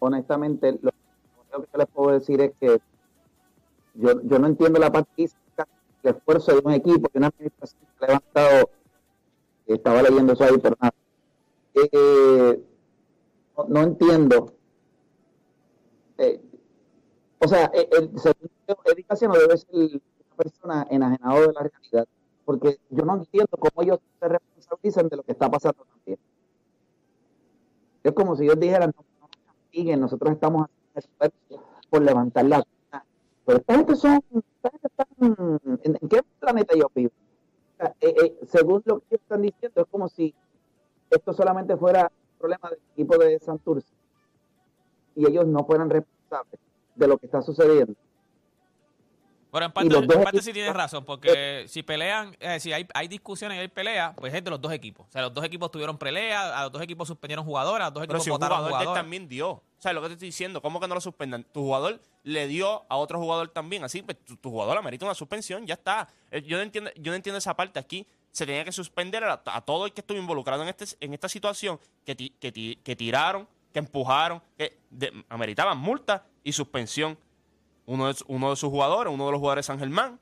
Honestamente, 0.00 0.78
lo 0.82 0.90
que 1.66 1.78
les 1.78 1.86
puedo 1.88 2.12
decir 2.12 2.40
es 2.40 2.52
que 2.58 2.80
yo, 3.94 4.20
yo 4.22 4.38
no 4.38 4.46
entiendo 4.46 4.78
la 4.80 4.90
parte 4.90 5.30
el 6.02 6.14
esfuerzo 6.16 6.52
de 6.52 6.62
un 6.64 6.72
equipo, 6.72 7.10
de 7.12 7.18
una 7.18 7.26
administración 7.26 7.82
que 7.98 8.04
ha 8.04 8.08
levantado, 8.08 8.70
estaba 9.66 10.02
leyendo 10.02 10.32
eso 10.32 10.44
ahí, 10.44 10.58
pero 10.58 10.76
nada. 10.80 10.94
Eh, 11.74 12.64
no, 13.68 13.82
entiendo. 13.82 14.54
Eh, 16.16 16.40
o 17.38 17.48
sea, 17.48 17.66
el, 17.66 18.10
yo, 18.12 18.32
Eddie 18.86 19.04
Casiano 19.04 19.34
debe 19.34 19.58
ser 19.58 19.68
una 19.74 20.36
persona 20.36 20.86
enajenada 20.90 21.40
de 21.40 21.52
la 21.52 21.60
realidad, 21.60 22.08
porque 22.50 22.80
yo 22.90 23.04
no 23.04 23.14
entiendo 23.14 23.56
cómo 23.56 23.80
ellos 23.80 24.00
se 24.18 24.26
responsabilizan 24.28 25.08
de 25.08 25.16
lo 25.18 25.22
que 25.22 25.30
está 25.30 25.48
pasando 25.48 25.84
también. 25.84 26.18
Es 28.02 28.12
como 28.12 28.34
si 28.34 28.42
ellos 28.42 28.58
dijeran, 28.58 28.92
no, 28.96 29.04
no 29.20 29.84
nos 29.84 29.98
nosotros 30.00 30.32
estamos 30.32 30.66
haciendo 30.66 30.90
esfuerzo 30.96 31.64
por 31.88 32.02
levantar 32.02 32.46
la. 32.46 32.64
Pero 33.44 33.58
esta 33.58 33.76
gente 33.76 33.94
son, 33.94 34.20
esta 34.34 34.70
gente 34.70 34.88
están, 34.88 35.58
¿en, 35.84 35.98
en 36.02 36.08
qué 36.08 36.22
planeta 36.40 36.74
ellos 36.74 36.88
viven? 36.92 37.12
Eh, 37.78 37.94
eh, 38.00 38.38
según 38.48 38.82
lo 38.84 38.98
que 38.98 39.04
ellos 39.10 39.22
están 39.22 39.42
diciendo, 39.42 39.82
es 39.82 39.86
como 39.88 40.08
si 40.08 40.34
esto 41.08 41.32
solamente 41.32 41.76
fuera 41.76 42.10
un 42.32 42.38
problema 42.40 42.68
del 42.68 42.80
equipo 42.94 43.16
de 43.16 43.38
Santurce 43.38 43.94
y 45.14 45.24
ellos 45.24 45.46
no 45.46 45.64
fueran 45.64 45.88
responsables 45.88 46.60
de 46.96 47.06
lo 47.06 47.16
que 47.16 47.26
está 47.26 47.42
sucediendo. 47.42 47.94
Bueno, 49.50 49.66
en 49.66 49.70
Y 49.70 49.74
parte, 49.74 49.90
los 49.90 50.06
dos 50.06 50.16
en 50.16 50.22
parte 50.22 50.38
equipos- 50.38 50.44
sí 50.44 50.52
tienes 50.52 50.72
razón, 50.74 51.04
porque 51.04 51.64
si 51.68 51.82
pelean, 51.82 52.36
eh, 52.40 52.60
si 52.60 52.72
hay, 52.72 52.86
hay 52.94 53.08
discusiones 53.08 53.56
y 53.58 53.60
hay 53.60 53.68
peleas, 53.68 54.14
pues 54.16 54.32
es 54.32 54.44
de 54.44 54.50
los 54.50 54.60
dos 54.60 54.72
equipos. 54.72 55.06
O 55.08 55.12
sea, 55.12 55.22
los 55.22 55.34
dos 55.34 55.44
equipos 55.44 55.70
tuvieron 55.70 55.98
pelea, 55.98 56.58
a 56.58 56.62
los 56.64 56.72
dos 56.72 56.82
equipos 56.82 57.08
suspendieron 57.08 57.44
jugadores, 57.44 57.82
a 57.82 57.86
los 57.88 57.94
dos 57.94 58.00
Pero 58.02 58.12
equipos 58.14 58.24
si 58.24 58.30
un 58.30 58.34
votaron 58.34 58.58
jugador 58.58 58.78
jugadores. 58.78 59.02
también 59.02 59.28
dio. 59.28 59.50
O 59.50 59.62
sea, 59.82 59.92
lo 59.92 60.02
que 60.02 60.08
te 60.08 60.12
estoy 60.14 60.28
diciendo, 60.28 60.60
¿cómo 60.62 60.78
que 60.78 60.86
no 60.88 60.94
lo 60.94 61.00
suspendan? 61.00 61.44
Tu 61.52 61.60
jugador 61.62 62.00
le 62.22 62.46
dio 62.46 62.84
a 62.88 62.96
otro 62.96 63.18
jugador 63.18 63.48
también. 63.48 63.82
Así, 63.82 64.02
pues 64.02 64.22
tu, 64.24 64.36
tu 64.36 64.50
jugador 64.50 64.76
amerita 64.78 65.04
una 65.06 65.14
suspensión, 65.14 65.66
ya 65.66 65.74
está. 65.74 66.08
Eh, 66.30 66.42
Yo 66.42 66.56
no 66.56 66.62
entiendo, 66.62 66.90
yo 66.96 67.10
no 67.10 67.16
entiendo 67.16 67.38
esa 67.38 67.56
parte 67.56 67.78
aquí. 67.80 68.06
Se 68.30 68.46
tenía 68.46 68.64
que 68.64 68.70
suspender 68.72 69.24
a, 69.24 69.42
a 69.44 69.60
todo 69.62 69.86
el 69.86 69.92
que 69.92 70.02
estuvo 70.02 70.16
involucrado 70.16 70.62
en, 70.62 70.68
este, 70.68 70.84
en 71.00 71.12
esta 71.14 71.28
situación, 71.28 71.80
que, 72.04 72.14
ti- 72.14 72.32
que, 72.38 72.52
ti- 72.52 72.78
que 72.84 72.94
tiraron, 72.94 73.48
que 73.72 73.80
empujaron, 73.80 74.40
que 74.56 74.78
de- 74.90 75.24
ameritaban 75.28 75.76
multa 75.78 76.24
y 76.44 76.52
suspensión. 76.52 77.18
Uno 77.90 78.06
de, 78.06 78.14
uno 78.28 78.50
de 78.50 78.56
sus 78.56 78.70
jugadores, 78.70 79.12
uno 79.12 79.26
de 79.26 79.32
los 79.32 79.40
jugadores 79.40 79.64
de 79.64 79.66
San 79.66 79.80
Germán, 79.80 80.20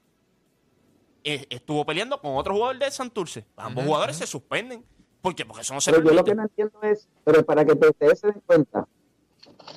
eh, 1.23 1.45
estuvo 1.51 1.85
peleando 1.85 2.19
con 2.19 2.35
otro 2.37 2.55
jugador 2.55 2.79
de 2.79 2.91
Santurce. 2.91 3.45
Ambos 3.57 3.85
jugadores 3.85 4.17
se 4.17 4.27
suspenden. 4.27 4.83
¿Por 5.21 5.35
qué? 5.35 5.45
Porque 5.45 5.61
eso 5.61 5.75
no 5.75 5.81
se 5.83 5.91
Pero 5.93 6.03
yo 6.03 6.15
lo 6.15 6.25
que 6.25 6.35
no 6.35 6.45
entiendo 6.45 6.81
es, 6.81 7.07
pero 7.25 7.45
para 7.45 7.67
que 7.67 7.75
te- 7.77 7.89
ustedes 7.91 8.21
se 8.21 8.29
den 8.29 8.41
cuenta, 8.47 8.89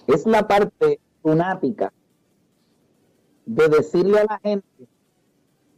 es 0.07 0.25
la 0.25 0.48
parte 0.48 1.01
lunática 1.21 1.91
de 3.45 3.67
decirle 3.67 4.19
a 4.21 4.24
la 4.24 4.39
gente, 4.39 4.88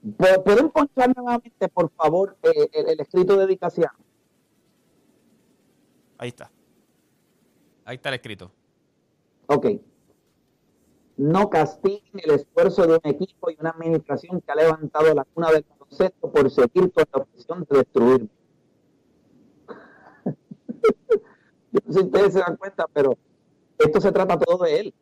"¿Pu- 0.05 0.43
¿pueden 0.43 0.69
ponchar 0.69 1.11
nuevamente, 1.15 1.67
por 1.69 1.89
favor, 1.93 2.37
eh, 2.43 2.69
el, 2.73 2.89
el 2.89 2.99
escrito 2.99 3.33
de 3.37 3.47
dedicación? 3.47 3.89
Ahí 6.19 6.29
está. 6.29 6.51
Ahí 7.85 7.95
está 7.95 8.09
el 8.09 8.15
escrito. 8.15 8.51
Ok. 9.47 9.65
No 11.17 11.49
castiguen 11.49 12.21
el 12.23 12.31
esfuerzo 12.31 12.87
de 12.87 12.93
un 12.93 13.01
equipo 13.03 13.51
y 13.51 13.57
una 13.59 13.69
administración 13.69 14.41
que 14.41 14.51
ha 14.51 14.55
levantado 14.55 15.13
la 15.13 15.25
cuna 15.25 15.51
del 15.51 15.65
baloncesto 15.69 16.31
por 16.31 16.49
seguir 16.49 16.91
con 16.91 17.05
la 17.13 17.21
obsesión 17.21 17.67
de 17.69 17.77
destruirme. 17.77 18.29
Yo 21.71 21.79
no 21.85 21.93
sé 21.93 21.99
si 21.99 22.05
ustedes 22.05 22.33
se 22.33 22.39
dan 22.39 22.57
cuenta, 22.57 22.87
pero 22.91 23.15
esto 23.77 24.01
se 24.01 24.11
trata 24.11 24.39
todo 24.39 24.65
de 24.65 24.79
él. 24.79 24.93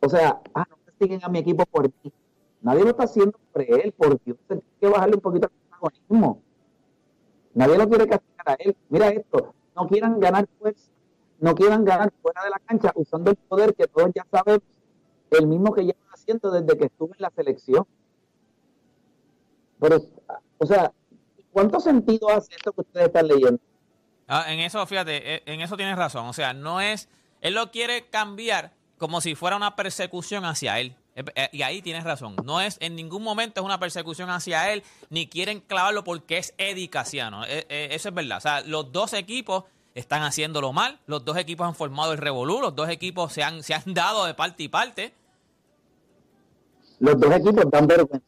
O 0.00 0.08
sea, 0.08 0.40
ah, 0.54 0.66
no 0.68 0.76
castiguen 0.84 1.20
a 1.22 1.28
mi 1.28 1.38
equipo 1.38 1.64
por 1.66 1.84
mí. 1.84 2.12
Nadie 2.60 2.84
lo 2.84 2.90
está 2.90 3.04
haciendo 3.04 3.38
por 3.52 3.62
él, 3.62 3.92
por 3.92 4.22
Dios. 4.22 4.38
Hay 4.48 4.62
que 4.80 4.88
bajarle 4.88 5.16
un 5.16 5.20
poquito 5.20 5.46
al 5.46 5.52
protagonismo. 5.52 6.42
Nadie 7.54 7.78
lo 7.78 7.88
quiere 7.88 8.06
castigar 8.06 8.50
a 8.50 8.54
él. 8.54 8.76
Mira 8.88 9.08
esto, 9.08 9.54
no 9.74 9.88
quieran 9.88 10.20
ganar 10.20 10.48
fuerza, 10.58 10.87
no 11.38 11.54
quieran 11.54 11.84
ganar 11.84 12.12
fuera 12.22 12.42
de 12.44 12.50
la 12.50 12.58
cancha 12.58 12.92
usando 12.94 13.30
el 13.30 13.36
poder 13.36 13.74
que 13.74 13.86
todos 13.86 14.10
ya 14.14 14.26
sabemos, 14.30 14.62
el 15.30 15.46
mismo 15.46 15.72
que 15.72 15.82
llevan 15.82 16.08
haciendo 16.12 16.50
desde 16.50 16.78
que 16.78 16.86
estuve 16.86 17.14
en 17.16 17.22
la 17.22 17.30
selección. 17.30 17.86
Pero, 19.80 20.00
o 20.58 20.66
sea, 20.66 20.92
¿cuánto 21.52 21.80
sentido 21.80 22.28
hace 22.30 22.54
esto 22.54 22.72
que 22.72 22.80
ustedes 22.80 23.06
están 23.06 23.28
leyendo? 23.28 23.60
Ah, 24.26 24.52
en 24.52 24.60
eso, 24.60 24.84
fíjate, 24.86 25.36
eh, 25.36 25.42
en 25.46 25.60
eso 25.60 25.76
tienes 25.76 25.96
razón. 25.96 26.26
O 26.26 26.32
sea, 26.32 26.52
no 26.52 26.80
es. 26.80 27.08
Él 27.40 27.54
lo 27.54 27.70
quiere 27.70 28.08
cambiar 28.08 28.72
como 28.98 29.20
si 29.20 29.34
fuera 29.34 29.56
una 29.56 29.76
persecución 29.76 30.44
hacia 30.44 30.80
él. 30.80 30.96
Eh, 31.14 31.24
eh, 31.34 31.48
Y 31.52 31.62
ahí 31.62 31.80
tienes 31.80 32.04
razón. 32.04 32.36
No 32.44 32.60
es, 32.60 32.76
en 32.80 32.96
ningún 32.96 33.22
momento 33.22 33.60
es 33.60 33.64
una 33.64 33.78
persecución 33.78 34.28
hacia 34.28 34.72
él, 34.72 34.82
ni 35.08 35.28
quieren 35.28 35.60
clavarlo 35.60 36.02
porque 36.04 36.38
es 36.38 36.54
Eddie 36.58 36.90
Casiano. 36.90 37.44
Eso 37.44 38.08
es 38.08 38.14
verdad. 38.14 38.38
O 38.38 38.40
sea, 38.40 38.60
los 38.62 38.92
dos 38.92 39.14
equipos 39.14 39.64
están 39.94 40.22
haciéndolo 40.22 40.72
mal. 40.72 40.98
Los 41.06 41.24
dos 41.24 41.36
equipos 41.36 41.66
han 41.66 41.74
formado 41.74 42.12
el 42.12 42.18
revolú. 42.18 42.60
Los 42.60 42.74
dos 42.74 42.88
equipos 42.88 43.32
se 43.32 43.42
han, 43.42 43.62
se 43.62 43.74
han 43.74 43.94
dado 43.94 44.24
de 44.24 44.34
parte 44.34 44.62
y 44.62 44.68
parte. 44.68 45.12
Los 47.00 47.18
dos 47.18 47.32
equipos 47.32 47.64
dan 47.70 47.86
vergüenza. 47.86 48.26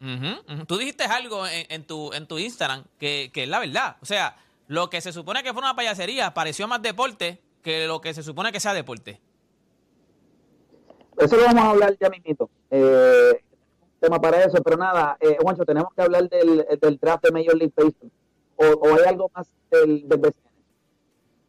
Ujú. 0.00 0.66
Tú 0.66 0.76
dijiste 0.76 1.04
algo 1.04 1.46
en, 1.46 1.66
en 1.70 1.84
tu, 1.86 2.12
en 2.12 2.26
tu 2.26 2.38
Instagram 2.38 2.84
que, 2.98 3.30
que 3.32 3.44
es 3.44 3.48
la 3.48 3.58
verdad. 3.58 3.96
O 4.02 4.06
sea, 4.06 4.36
lo 4.66 4.90
que 4.90 5.00
se 5.00 5.12
supone 5.12 5.42
que 5.42 5.52
fue 5.52 5.62
una 5.62 5.76
payasería 5.76 6.34
pareció 6.34 6.68
más 6.68 6.82
deporte 6.82 7.40
que 7.62 7.86
lo 7.86 8.00
que 8.00 8.12
se 8.12 8.22
supone 8.22 8.52
que 8.52 8.60
sea 8.60 8.74
deporte. 8.74 9.20
Eso 11.16 11.36
lo 11.36 11.44
vamos 11.44 11.64
a 11.64 11.70
hablar 11.70 11.96
ya 11.98 12.10
mismito. 12.10 12.50
Eh, 12.70 13.42
tema 14.00 14.20
para 14.20 14.42
eso, 14.44 14.62
pero 14.62 14.76
nada, 14.76 15.16
eh, 15.20 15.36
Juancho, 15.40 15.64
tenemos 15.64 15.92
que 15.94 16.02
hablar 16.02 16.28
del, 16.28 16.66
del 16.80 16.98
draft 16.98 17.24
de 17.24 17.32
Major 17.32 17.56
League 17.56 17.72
Baseball. 17.74 18.10
O, 18.56 18.64
o 18.66 18.94
hay 18.94 19.04
algo 19.08 19.30
más 19.34 19.48
del, 19.70 20.08
del 20.08 20.18
BCN. 20.18 20.53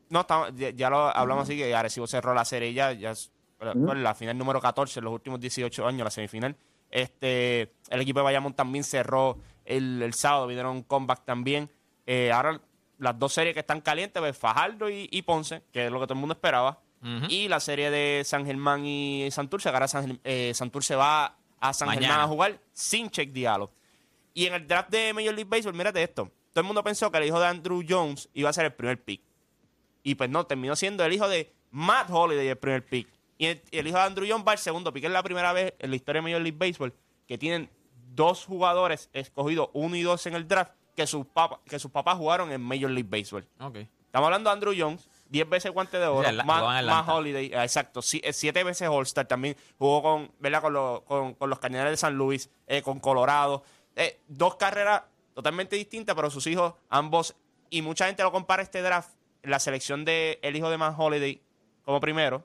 No, 0.09 0.21
estamos- 0.21 0.51
ya, 0.55 0.69
ya 0.71 0.89
lo 0.89 1.15
hablamos 1.15 1.43
así, 1.43 1.57
que 1.57 1.73
Arecibo 1.75 2.07
cerró 2.07 2.33
la 2.33 2.45
serie 2.45 2.73
ya, 2.73 2.91
ya 2.93 3.11
es- 3.11 3.31
bueno, 3.59 4.01
la 4.01 4.13
final 4.13 4.37
número 4.37 4.59
14 4.61 4.99
en 4.99 5.05
los 5.05 5.13
últimos 5.13 5.39
18 5.39 5.87
años, 5.87 6.03
la 6.03 6.11
semifinal. 6.11 6.55
Este, 6.91 7.73
el 7.89 8.01
equipo 8.01 8.19
de 8.19 8.23
Bayamón 8.23 8.53
también 8.53 8.83
cerró 8.83 9.37
el, 9.65 10.01
el 10.01 10.13
sábado, 10.13 10.47
vinieron 10.47 10.75
un 10.75 10.83
comeback 10.83 11.25
también. 11.25 11.69
Eh, 12.05 12.31
ahora 12.31 12.61
las 12.99 13.17
dos 13.19 13.33
series 13.33 13.53
que 13.53 13.59
están 13.61 13.81
calientes, 13.81 14.19
pues, 14.21 14.37
Fajardo 14.37 14.89
y, 14.89 15.07
y 15.11 15.21
Ponce, 15.23 15.63
que 15.73 15.87
es 15.87 15.91
lo 15.91 15.99
que 15.99 16.05
todo 16.05 16.13
el 16.13 16.19
mundo 16.19 16.33
esperaba. 16.33 16.79
Y 17.29 17.47
la 17.49 17.59
serie 17.59 17.91
de 17.91 18.23
San 18.25 18.45
Germán 18.45 18.83
y 18.85 19.29
Santurce, 19.29 19.69
ahora 19.69 19.87
San, 19.87 20.19
eh, 20.23 20.51
Santurce 20.55 20.95
va 20.95 21.37
a 21.59 21.73
San 21.73 21.87
Mañana. 21.87 22.07
Germán 22.07 22.25
a 22.25 22.27
jugar 22.27 22.59
sin 22.73 23.09
check 23.11 23.31
diálogo. 23.31 23.71
Y 24.33 24.47
en 24.47 24.55
el 24.55 24.67
draft 24.67 24.89
de 24.89 25.13
Major 25.13 25.33
League 25.35 25.49
Baseball, 25.49 25.75
mírate 25.75 26.01
esto. 26.01 26.31
Todo 26.51 26.61
el 26.61 26.65
mundo 26.65 26.83
pensó 26.83 27.11
que 27.11 27.17
el 27.19 27.25
hijo 27.25 27.39
de 27.39 27.45
Andrew 27.47 27.83
Jones 27.87 28.27
iba 28.33 28.49
a 28.49 28.53
ser 28.53 28.65
el 28.65 28.73
primer 28.73 29.03
pick. 29.03 29.21
Y 30.05 30.15
pues 30.15 30.29
no, 30.29 30.45
terminó 30.45 30.75
siendo 30.75 31.03
el 31.03 31.11
hijo 31.11 31.27
de 31.27 31.51
Matt 31.71 32.09
Holiday 32.11 32.47
el 32.47 32.57
primer 32.57 32.85
pick. 32.85 33.09
Y 33.39 33.47
el, 33.47 33.87
hijo 33.87 33.97
de 33.97 34.03
Andrew 34.03 34.27
Jones 34.29 34.45
va 34.47 34.53
el 34.53 34.59
segundo 34.59 34.93
pick. 34.93 35.03
Es 35.03 35.11
la 35.11 35.23
primera 35.23 35.51
vez 35.51 35.73
en 35.79 35.89
la 35.89 35.95
historia 35.95 36.21
de 36.21 36.27
Major 36.29 36.41
League 36.41 36.57
Baseball 36.57 36.93
que 37.27 37.39
tienen 37.39 37.71
dos 38.13 38.45
jugadores 38.45 39.09
escogidos, 39.13 39.69
uno 39.73 39.95
y 39.95 40.03
dos 40.03 40.23
en 40.27 40.35
el 40.35 40.47
draft, 40.47 40.73
que 40.95 41.07
sus, 41.07 41.25
papas 41.25 41.59
que 41.65 41.79
sus 41.79 41.89
papás 41.89 42.17
jugaron 42.17 42.51
en 42.51 42.61
Major 42.61 42.91
League 42.91 43.09
Baseball. 43.09 43.47
Estamos 44.05 44.27
hablando 44.27 44.49
de 44.51 44.53
Andrew 44.53 44.73
Jones, 44.77 45.09
10 45.29 45.49
veces 45.49 45.71
guante 45.71 45.97
de 45.97 46.05
oro, 46.05 46.31
más. 46.45 47.09
Holiday, 47.09 47.51
ah, 47.55 47.63
exacto, 47.63 48.01
eh, 48.13 48.31
siete 48.31 48.63
veces 48.63 48.87
All-Star 48.87 49.25
también, 49.25 49.57
jugó 49.79 50.03
con, 50.03 50.31
¿verdad? 50.39 50.61
Con, 50.61 50.73
los- 50.73 51.01
con, 51.01 51.33
con 51.33 51.49
los 51.49 51.59
de 51.59 51.97
San 51.97 52.13
Luis, 52.15 52.49
eh, 52.67 52.83
con 52.83 52.99
Colorado, 52.99 53.63
Eh, 53.95 54.19
dos 54.27 54.55
carreras 54.55 55.01
totalmente 55.33 55.75
distintas, 55.75 56.15
pero 56.15 56.29
sus 56.29 56.45
hijos, 56.45 56.75
ambos, 56.89 57.35
y 57.69 57.81
mucha 57.81 58.05
gente 58.05 58.23
lo 58.23 58.31
compara 58.31 58.61
este 58.61 58.81
draft, 58.81 59.09
la 59.45 59.59
selección 59.59 60.05
de 60.05 60.39
el 60.41 60.55
hijo 60.55 60.69
de 60.69 60.77
Matt 60.77 60.95
Holiday 60.97 61.41
como 61.83 61.99
primero, 61.99 62.43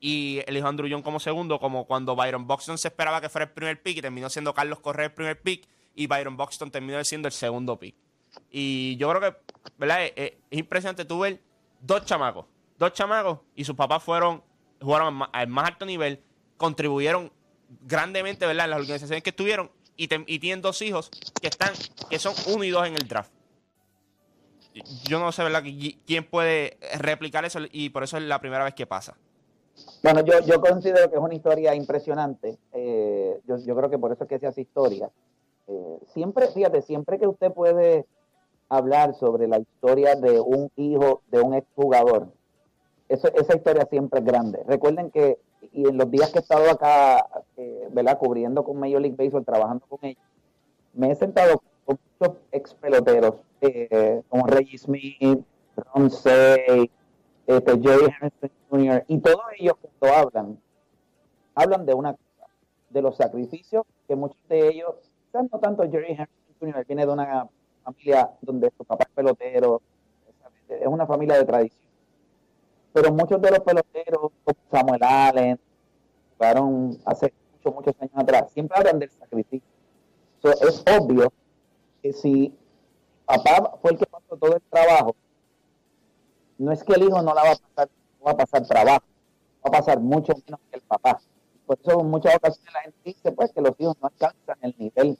y 0.00 0.40
el 0.46 0.56
hijo 0.56 0.64
de 0.64 0.68
Andrew 0.70 0.88
Jones 0.90 1.04
como 1.04 1.20
segundo, 1.20 1.60
como 1.60 1.86
cuando 1.86 2.16
Byron 2.16 2.46
Buxton 2.46 2.76
se 2.76 2.88
esperaba 2.88 3.20
que 3.20 3.28
fuera 3.28 3.44
el 3.44 3.50
primer 3.52 3.80
pick 3.82 3.98
y 3.98 4.02
terminó 4.02 4.28
siendo 4.28 4.52
Carlos 4.52 4.80
Correa 4.80 5.06
el 5.06 5.12
primer 5.12 5.40
pick 5.40 5.66
y 5.94 6.06
Byron 6.08 6.36
Buxton 6.36 6.70
terminó 6.70 7.02
siendo 7.04 7.28
el 7.28 7.32
segundo 7.32 7.78
pick. 7.78 7.94
Y 8.50 8.96
yo 8.96 9.08
creo 9.10 9.20
que, 9.20 9.36
¿verdad? 9.78 10.04
Es, 10.04 10.12
es- 10.16 10.32
es 10.50 10.58
impresionante 10.58 11.04
tú 11.04 11.20
ver 11.20 11.40
dos 11.80 12.04
chamacos, 12.04 12.46
dos 12.78 12.92
chamacos 12.92 13.38
y 13.54 13.64
sus 13.64 13.76
papás 13.76 14.02
fueron, 14.02 14.42
jugaron 14.80 15.22
al 15.32 15.46
más, 15.46 15.68
alto 15.68 15.86
nivel, 15.86 16.20
contribuyeron 16.56 17.30
grandemente, 17.82 18.44
¿verdad? 18.46 18.64
En 18.64 18.70
las 18.70 18.80
organizaciones 18.80 19.22
que 19.22 19.30
estuvieron 19.30 19.70
y, 19.96 20.08
y 20.26 20.38
tienen 20.40 20.62
dos 20.62 20.82
hijos 20.82 21.10
que 21.40 21.46
están, 21.48 21.72
que 22.10 22.18
son 22.18 22.34
uno 22.48 22.64
y 22.64 22.70
dos 22.70 22.86
en 22.86 22.94
el 22.96 23.06
draft. 23.06 23.30
Yo 25.04 25.18
no 25.18 25.32
sé, 25.32 25.42
¿Quién 26.06 26.24
puede 26.24 26.78
replicar 26.98 27.44
eso? 27.44 27.60
Y 27.70 27.90
por 27.90 28.02
eso 28.02 28.16
es 28.16 28.22
la 28.22 28.40
primera 28.40 28.64
vez 28.64 28.74
que 28.74 28.86
pasa. 28.86 29.16
Bueno, 30.02 30.20
yo, 30.24 30.40
yo 30.40 30.60
considero 30.60 31.10
que 31.10 31.16
es 31.16 31.22
una 31.22 31.34
historia 31.34 31.74
impresionante. 31.74 32.58
Eh, 32.72 33.40
yo, 33.46 33.58
yo 33.58 33.76
creo 33.76 33.90
que 33.90 33.98
por 33.98 34.12
eso 34.12 34.24
es 34.24 34.28
que 34.28 34.38
se 34.38 34.46
hace 34.46 34.62
historia. 34.62 35.10
Eh, 35.68 35.98
siempre, 36.12 36.48
fíjate, 36.48 36.82
siempre 36.82 37.18
que 37.18 37.26
usted 37.26 37.52
puede 37.52 38.06
hablar 38.68 39.14
sobre 39.14 39.46
la 39.46 39.58
historia 39.58 40.16
de 40.16 40.40
un 40.40 40.70
hijo 40.76 41.22
de 41.30 41.40
un 41.40 41.54
exjugador, 41.54 42.28
eso, 43.08 43.28
esa 43.34 43.56
historia 43.56 43.86
siempre 43.88 44.20
es 44.20 44.24
grande. 44.24 44.62
Recuerden 44.66 45.10
que, 45.10 45.38
y 45.72 45.86
en 45.86 45.98
los 45.98 46.10
días 46.10 46.30
que 46.30 46.38
he 46.38 46.42
estado 46.42 46.70
acá, 46.70 47.26
eh, 47.56 47.88
¿verdad? 47.92 48.18
Cubriendo 48.18 48.64
con 48.64 48.78
Major 48.78 49.00
League 49.00 49.16
Baseball, 49.16 49.44
trabajando 49.44 49.84
con 49.86 49.98
ellos, 50.02 50.22
me 50.94 51.10
he 51.10 51.14
sentado 51.14 51.62
muchos 51.86 52.36
ex 52.50 52.74
peloteros, 52.74 53.34
eh, 53.60 54.22
como 54.28 54.46
Reggie 54.46 54.78
Smith, 54.78 55.44
Ron 55.76 56.10
Say, 56.10 56.90
este, 57.46 57.80
Jerry 57.80 58.12
Harrison 58.20 58.50
Jr., 58.70 59.04
y 59.08 59.18
todos 59.18 59.42
ellos 59.58 59.74
cuando 59.98 60.16
hablan, 60.16 60.60
hablan 61.54 61.86
de 61.86 61.94
una 61.94 62.12
cosa, 62.12 62.50
de 62.90 63.02
los 63.02 63.16
sacrificios 63.16 63.84
que 64.06 64.16
muchos 64.16 64.38
de 64.48 64.68
ellos, 64.68 64.94
quizás 65.26 65.50
no 65.50 65.58
tanto 65.58 65.82
Jerry 65.90 66.12
Harrison 66.12 66.54
Jr., 66.60 66.86
viene 66.86 67.06
de 67.06 67.12
una 67.12 67.48
familia 67.84 68.30
donde 68.40 68.70
su 68.76 68.84
papá 68.84 69.04
es 69.08 69.14
pelotero, 69.14 69.82
es 70.68 70.86
una 70.86 71.06
familia 71.06 71.36
de 71.36 71.44
tradición. 71.44 71.82
Pero 72.92 73.12
muchos 73.12 73.40
de 73.40 73.50
los 73.50 73.60
peloteros, 73.60 74.32
como 74.44 74.58
Samuel 74.70 75.02
Allen, 75.02 75.58
jugaron 76.36 76.98
hace 77.04 77.32
muchos, 77.52 77.74
muchos 77.74 77.94
años 78.00 78.14
atrás, 78.16 78.52
siempre 78.52 78.76
hablan 78.78 78.98
del 78.98 79.10
sacrificio. 79.10 79.68
So, 80.40 80.50
es 80.50 80.84
obvio 80.98 81.32
si 82.10 82.52
papá 83.24 83.78
fue 83.80 83.92
el 83.92 83.98
que 83.98 84.06
pasó 84.06 84.36
todo 84.36 84.56
el 84.56 84.62
trabajo, 84.62 85.14
no 86.58 86.72
es 86.72 86.82
que 86.82 86.94
el 86.94 87.04
hijo 87.04 87.22
no 87.22 87.34
la 87.34 87.42
va 87.44 87.52
a 87.52 87.56
pasar, 87.56 87.90
no 88.18 88.24
va 88.24 88.32
a 88.32 88.36
pasar 88.36 88.66
trabajo, 88.66 89.04
va 89.64 89.68
a 89.68 89.80
pasar 89.80 90.00
mucho 90.00 90.32
menos 90.44 90.60
que 90.70 90.76
el 90.76 90.82
papá. 90.82 91.20
Por 91.66 91.78
eso 91.80 92.00
en 92.00 92.10
muchas 92.10 92.34
ocasiones 92.34 92.72
la 92.72 92.80
gente 92.80 92.98
dice 93.04 93.32
pues 93.32 93.52
que 93.52 93.60
los 93.60 93.78
hijos 93.78 93.96
no 94.00 94.08
alcanzan 94.08 94.58
el 94.62 94.74
nivel 94.78 95.18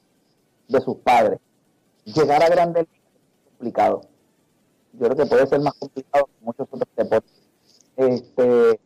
de 0.69 0.81
sus 0.81 0.97
padres. 0.97 1.39
Llegar 2.05 2.43
a 2.43 2.49
grandes 2.49 2.87
es 2.93 3.49
complicado. 3.51 4.01
Yo 4.95 5.07
creo 5.07 5.17
que 5.17 5.27
puede 5.27 5.47
ser 5.47 5.61
más 5.61 5.75
complicado 5.75 6.27
que 6.27 6.45
muchos 6.45 6.69
otros 6.71 6.89
deportes. 6.97 7.33
Este, 7.97 8.81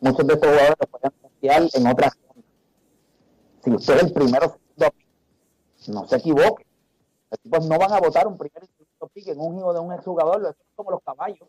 muchos 0.00 0.26
de 0.26 0.34
estos 0.34 0.48
jugadores 0.48 0.76
lo 0.80 0.86
pueden 0.86 1.12
confiar 1.20 1.62
en 1.74 1.86
otras 1.86 2.16
rondas. 2.26 2.44
Si 3.62 3.70
usted 3.70 3.96
es 3.96 4.02
el 4.04 4.12
primero 4.12 4.56
no 5.88 6.06
se 6.06 6.16
equivoque. 6.16 6.65
Los 7.36 7.40
equipos 7.40 7.66
no 7.66 7.78
van 7.78 7.92
a 7.92 8.00
votar 8.00 8.26
un 8.26 8.38
primer 8.38 8.62
y 8.64 8.66
segundo 8.66 9.08
pick 9.12 9.28
en 9.28 9.40
un 9.40 9.58
hijo 9.58 9.72
de 9.72 9.80
un 9.80 9.92
exjugador, 9.92 10.40
eso 10.40 10.50
es 10.50 10.56
como 10.74 10.90
los 10.90 11.02
caballos. 11.02 11.48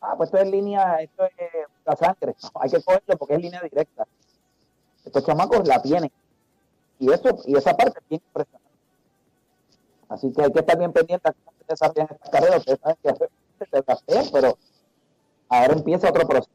Ah, 0.00 0.14
pues 0.16 0.28
esto 0.28 0.38
es 0.38 0.50
línea, 0.50 0.96
esto 1.00 1.24
es 1.24 1.32
la 1.84 1.96
sangre. 1.96 2.34
No, 2.42 2.50
hay 2.60 2.70
que 2.70 2.82
cogerlo 2.82 3.16
porque 3.16 3.34
es 3.34 3.40
línea 3.40 3.60
directa. 3.62 4.06
Estos 5.04 5.24
chamacos 5.24 5.66
la 5.66 5.80
tienen. 5.80 6.10
Y 6.98 7.10
eso, 7.10 7.28
y 7.46 7.56
esa 7.56 7.74
parte 7.74 7.98
es 8.00 8.08
bien 8.08 8.22
impresionante. 8.26 8.70
Así 10.08 10.32
que 10.32 10.42
hay 10.42 10.52
que 10.52 10.60
estar 10.60 10.78
bien 10.78 10.92
pendiente 10.92 11.28
a 11.28 11.32
cómo 11.32 11.56
se 11.58 11.64
desarrollan 11.66 12.08
estas 12.10 12.30
carreras. 12.30 12.58
Ustedes 12.58 12.80
saben 12.80 12.96
que 13.58 13.66
se 13.66 13.80
draftean, 13.80 14.26
pero 14.32 14.58
ahora 15.48 15.72
empieza 15.72 16.10
otro 16.10 16.26
proceso. 16.26 16.50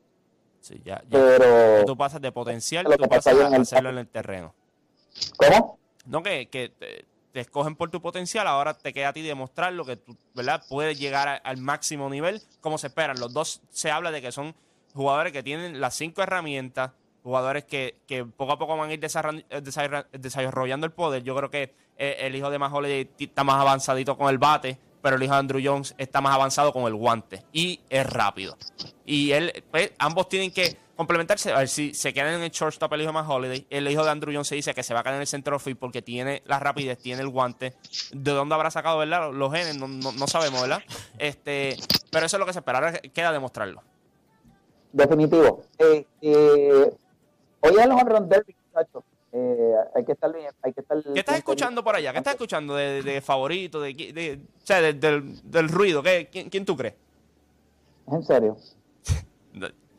Sí, 0.61 0.81
ya, 0.85 1.01
ya. 1.03 1.09
Pero, 1.09 1.85
Tú 1.85 1.97
pasas 1.97 2.21
de 2.21 2.31
potencial, 2.31 2.83
Lo 2.83 2.91
que 2.91 2.97
tú 2.97 3.09
pasa 3.09 3.31
pasas 3.31 3.53
a 3.53 3.61
hacerlo 3.61 3.89
en 3.89 3.97
el 3.97 4.07
terreno. 4.07 4.53
¿cómo? 5.37 5.79
No 6.05 6.23
que, 6.23 6.47
que 6.49 6.71
te, 7.31 7.39
escogen 7.41 7.75
por 7.75 7.89
tu 7.89 8.01
potencial, 8.01 8.47
ahora 8.47 8.73
te 8.73 8.93
queda 8.93 9.09
a 9.09 9.13
ti 9.13 9.21
demostrar 9.21 9.73
lo 9.73 9.85
que 9.85 9.95
tú, 9.97 10.15
¿verdad? 10.33 10.63
Puedes 10.69 10.99
llegar 10.99 11.41
al 11.43 11.57
máximo 11.57 12.09
nivel 12.09 12.41
como 12.61 12.77
se 12.77 12.87
esperan. 12.87 13.19
Los 13.19 13.33
dos 13.33 13.61
se 13.69 13.91
habla 13.91 14.11
de 14.11 14.21
que 14.21 14.31
son 14.31 14.55
jugadores 14.93 15.33
que 15.33 15.43
tienen 15.43 15.79
las 15.79 15.95
cinco 15.95 16.21
herramientas, 16.21 16.91
jugadores 17.23 17.65
que, 17.65 17.97
que 18.07 18.25
poco 18.25 18.53
a 18.53 18.59
poco 18.59 18.75
van 18.77 18.89
a 18.89 18.93
ir 18.93 19.03
eh, 19.03 19.07
desarroll- 19.07 20.09
desarrollando 20.11 20.85
el 20.85 20.91
poder. 20.91 21.23
Yo 21.23 21.35
creo 21.35 21.49
que 21.49 21.73
eh, 21.97 22.17
el 22.21 22.35
hijo 22.35 22.49
de 22.49 23.05
ti- 23.15 23.25
está 23.25 23.43
más 23.43 23.61
avanzadito 23.61 24.17
con 24.17 24.29
el 24.29 24.37
bate, 24.37 24.79
pero 25.01 25.15
el 25.15 25.23
hijo 25.23 25.33
de 25.33 25.39
Andrew 25.39 25.61
Jones 25.63 25.93
está 25.97 26.21
más 26.21 26.33
avanzado 26.33 26.73
con 26.73 26.85
el 26.85 26.95
guante 26.95 27.43
y 27.53 27.81
es 27.89 28.05
rápido. 28.05 28.57
Y 29.05 29.31
él, 29.31 29.63
pues, 29.71 29.91
ambos 29.99 30.29
tienen 30.29 30.51
que 30.51 30.77
complementarse. 30.99 31.51
A 31.53 31.59
ver 31.59 31.67
si 31.69 31.93
se 31.93 32.13
quedan 32.13 32.35
en 32.35 32.41
el 32.41 32.51
shortstop 32.51 32.91
el 32.93 33.01
hijo 33.03 33.13
Matt 33.13 33.25
Holiday. 33.29 33.65
El 33.69 33.87
hijo 33.89 34.03
de 34.03 34.11
Andrew 34.11 34.33
Jones 34.33 34.47
se 34.49 34.55
dice 34.55 34.73
que 34.73 34.83
se 34.83 34.93
va 34.93 34.99
a 34.99 35.03
quedar 35.03 35.15
en 35.15 35.21
el 35.21 35.27
centro 35.27 35.57
field 35.59 35.79
porque 35.79 36.01
tiene 36.01 36.43
la 36.45 36.59
rapidez, 36.59 36.97
tiene 36.99 37.21
el 37.21 37.29
guante. 37.29 37.73
¿De 38.11 38.31
dónde 38.31 38.53
habrá 38.53 38.69
sacado, 38.69 38.97
verdad? 38.97 39.31
Los- 39.33 39.51
genes, 39.53 39.77
no, 39.77 39.87
no- 39.87 40.11
no 40.11 40.27
sabemos, 40.27 40.61
¿verdad? 40.61 40.81
Este, 41.17 41.77
pero 42.11 42.25
eso 42.25 42.35
es 42.35 42.39
lo 42.39 42.45
que 42.45 42.53
se 42.53 42.59
espera. 42.59 42.79
Ahora 42.79 42.93
queda 42.99 43.31
demostrarlo. 43.31 43.81
Definitivo. 44.91 45.63
Eh, 45.77 46.05
eh, 46.21 46.91
hoy 47.61 47.73
es 47.73 47.79
el 47.79 48.29
derby, 48.29 48.55
muchachos. 48.73 49.03
Eh, 49.31 49.73
hay 49.95 50.03
que 50.05 50.11
estar 50.11 50.33
bien. 50.33 50.51
Hay 50.63 50.73
que 50.73 50.81
estar 50.81 50.97
¿Qué 51.01 51.19
estás 51.19 51.37
escuchando 51.37 51.83
por 51.83 51.95
allá? 51.95 52.11
¿Qué 52.11 52.17
estás 52.17 52.33
escuchando 52.33 52.75
de, 52.75 53.03
de 53.03 53.21
favorito? 53.21 53.79
De, 53.79 53.93
de- 53.93 54.39
o 54.61 54.65
sea, 54.65 54.81
de- 54.81 54.93
del, 54.93 55.39
del 55.49 55.69
ruido. 55.69 56.03
¿Qué, 56.03 56.27
quién, 56.31 56.49
quién 56.49 56.65
tú 56.65 56.75
crees? 56.75 56.95
Es 58.07 58.13
en 58.13 58.23
serio. 58.23 58.57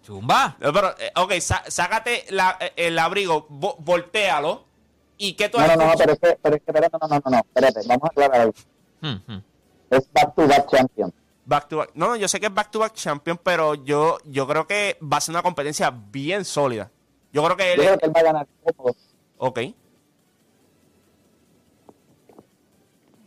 Chumba. 0.02 0.56
Pero, 0.58 0.88
eh, 0.98 1.12
ok, 1.16 1.32
sa- 1.40 1.64
sácate 1.68 2.24
la- 2.30 2.56
eh, 2.60 2.72
el 2.76 2.98
abrigo, 2.98 3.46
vo- 3.48 3.76
voltealo. 3.78 4.64
¿Y 5.18 5.34
qué 5.34 5.48
tú 5.48 5.58
No, 5.58 5.66
no, 5.66 5.76
no, 5.76 5.92
pero 5.98 6.12
es 6.14 6.18
que, 6.18 6.38
pero 6.42 6.56
es 6.56 6.62
que, 6.62 6.70
espérate, 6.70 6.96
no, 7.00 7.06
no, 7.08 7.20
no, 7.24 7.30
no, 7.30 7.38
espérate, 7.38 7.80
vamos 7.86 8.04
a 8.04 8.06
aclarar 8.08 8.40
algo. 8.40 8.54
Hmm, 9.02 9.16
hmm. 9.32 9.42
Es 9.90 10.10
back 10.12 10.34
to 10.34 10.46
back 10.48 10.70
champion. 10.70 11.12
Back 11.44 11.68
to 11.68 11.76
back. 11.78 11.90
No, 11.94 12.08
no, 12.08 12.16
yo 12.16 12.28
sé 12.28 12.40
que 12.40 12.46
es 12.46 12.54
back 12.54 12.70
to 12.70 12.78
back 12.78 12.94
champion, 12.94 13.38
pero 13.42 13.74
yo, 13.74 14.18
yo 14.24 14.46
creo 14.46 14.66
que 14.66 14.98
va 15.02 15.18
a 15.18 15.20
ser 15.20 15.34
una 15.34 15.42
competencia 15.42 15.90
bien 15.90 16.44
sólida. 16.44 16.90
Yo 17.32 17.44
creo 17.44 17.56
que 17.56 17.64
Yo 17.76 17.82
él. 17.82 17.88
creo 17.88 17.98
que 17.98 18.06
él 18.06 18.12
va 18.16 18.20
a 18.20 18.24
ganar 18.24 18.48
cómodo. 18.76 18.96
Ok. 19.38 19.60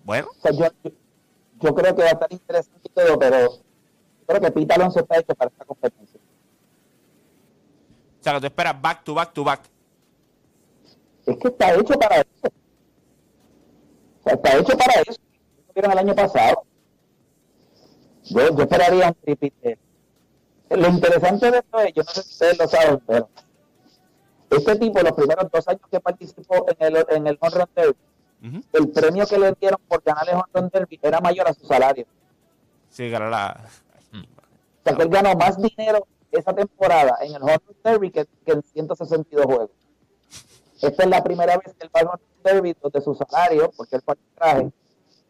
Bueno, 0.04 0.28
O 0.38 0.42
sea, 0.42 0.52
yo, 0.52 1.74
creo 1.76 1.96
que 1.96 2.02
va 2.02 2.10
a 2.10 2.12
estar 2.12 2.32
interesante 2.34 2.82
y 2.84 2.90
todo, 2.90 3.18
pero 3.20 3.40
yo 3.40 4.26
creo 4.28 4.42
que 4.42 4.52
Pete 4.52 4.74
Alonso 4.74 5.00
está 5.00 5.18
hecho 5.20 5.34
para 5.36 5.50
esta 5.50 5.64
competencia. 5.66 6.20
O 8.24 8.26
sea, 8.26 8.34
que 8.36 8.40
tú 8.40 8.46
esperas 8.48 8.82
back 8.82 9.04
to 9.04 9.14
back 9.14 9.34
to 9.34 9.44
back. 9.44 9.62
Es 11.26 11.38
que 11.38 11.48
está 11.50 11.74
hecho 11.76 11.94
para 12.00 12.16
eso. 12.22 12.30
O 12.46 14.24
sea, 14.24 14.34
está 14.34 14.58
hecho 14.58 14.78
para 14.78 14.94
eso. 15.02 15.20
Vieron 15.76 15.92
el 15.92 15.98
año 15.98 16.16
pasado. 16.16 16.64
Yo, 18.30 18.56
yo 18.56 18.64
esperaría 18.64 19.08
un 19.10 19.14
tripite. 19.16 19.78
Lo 20.70 20.88
interesante 20.88 21.52
de 21.52 21.58
esto 21.58 21.80
es, 21.82 21.94
yo 21.94 22.04
no 22.04 22.10
sé 22.12 22.24
si 22.24 22.30
ustedes 22.32 22.58
lo 22.58 22.68
saben, 22.68 23.00
pero 23.06 23.30
este 24.50 24.76
tipo, 24.78 25.02
los 25.02 25.12
primeros 25.12 25.52
dos 25.52 25.68
años 25.68 25.82
que 25.92 26.00
participó 26.00 26.66
en 26.70 26.78
el, 26.96 27.06
en 27.10 27.28
el 27.28 27.38
Home 27.42 27.56
Run 27.58 27.70
Derby, 27.76 27.98
Ujú. 28.46 28.62
el 28.74 28.90
premio 28.90 29.26
que 29.28 29.38
le 29.38 29.54
dieron 29.60 29.80
por 29.88 30.02
ganar 30.02 30.28
el 30.30 30.36
Home 30.36 30.46
Run 30.54 30.70
Derby 30.72 31.00
era 31.02 31.20
mayor 31.20 31.48
a 31.50 31.54
su 31.54 31.66
salario. 31.66 32.06
Sí, 32.90 33.10
ganó 33.10 33.30
la. 33.30 33.60
O 34.14 34.84
sea, 34.86 34.96
que 34.96 35.04
él 35.04 35.10
ganó 35.10 35.34
más 35.36 35.58
dinero 35.62 36.08
esa 36.38 36.54
temporada 36.54 37.18
en 37.22 37.36
el 37.36 37.42
Run 37.42 37.60
Derby 37.84 38.12
que, 38.12 38.26
que 38.46 38.52
en 38.52 38.64
162 38.64 39.46
juegos. 39.46 39.70
Esta 40.82 41.04
es 41.04 41.10
la 41.10 41.24
primera 41.24 41.58
vez 41.58 41.74
que 41.74 41.88
Home 41.94 42.12
Run 42.12 42.44
Derby 42.44 42.76
donde 42.82 43.02
su 43.02 43.16
salario, 43.16 43.72
porque 43.76 43.96
el 43.96 44.02
traje 44.36 44.72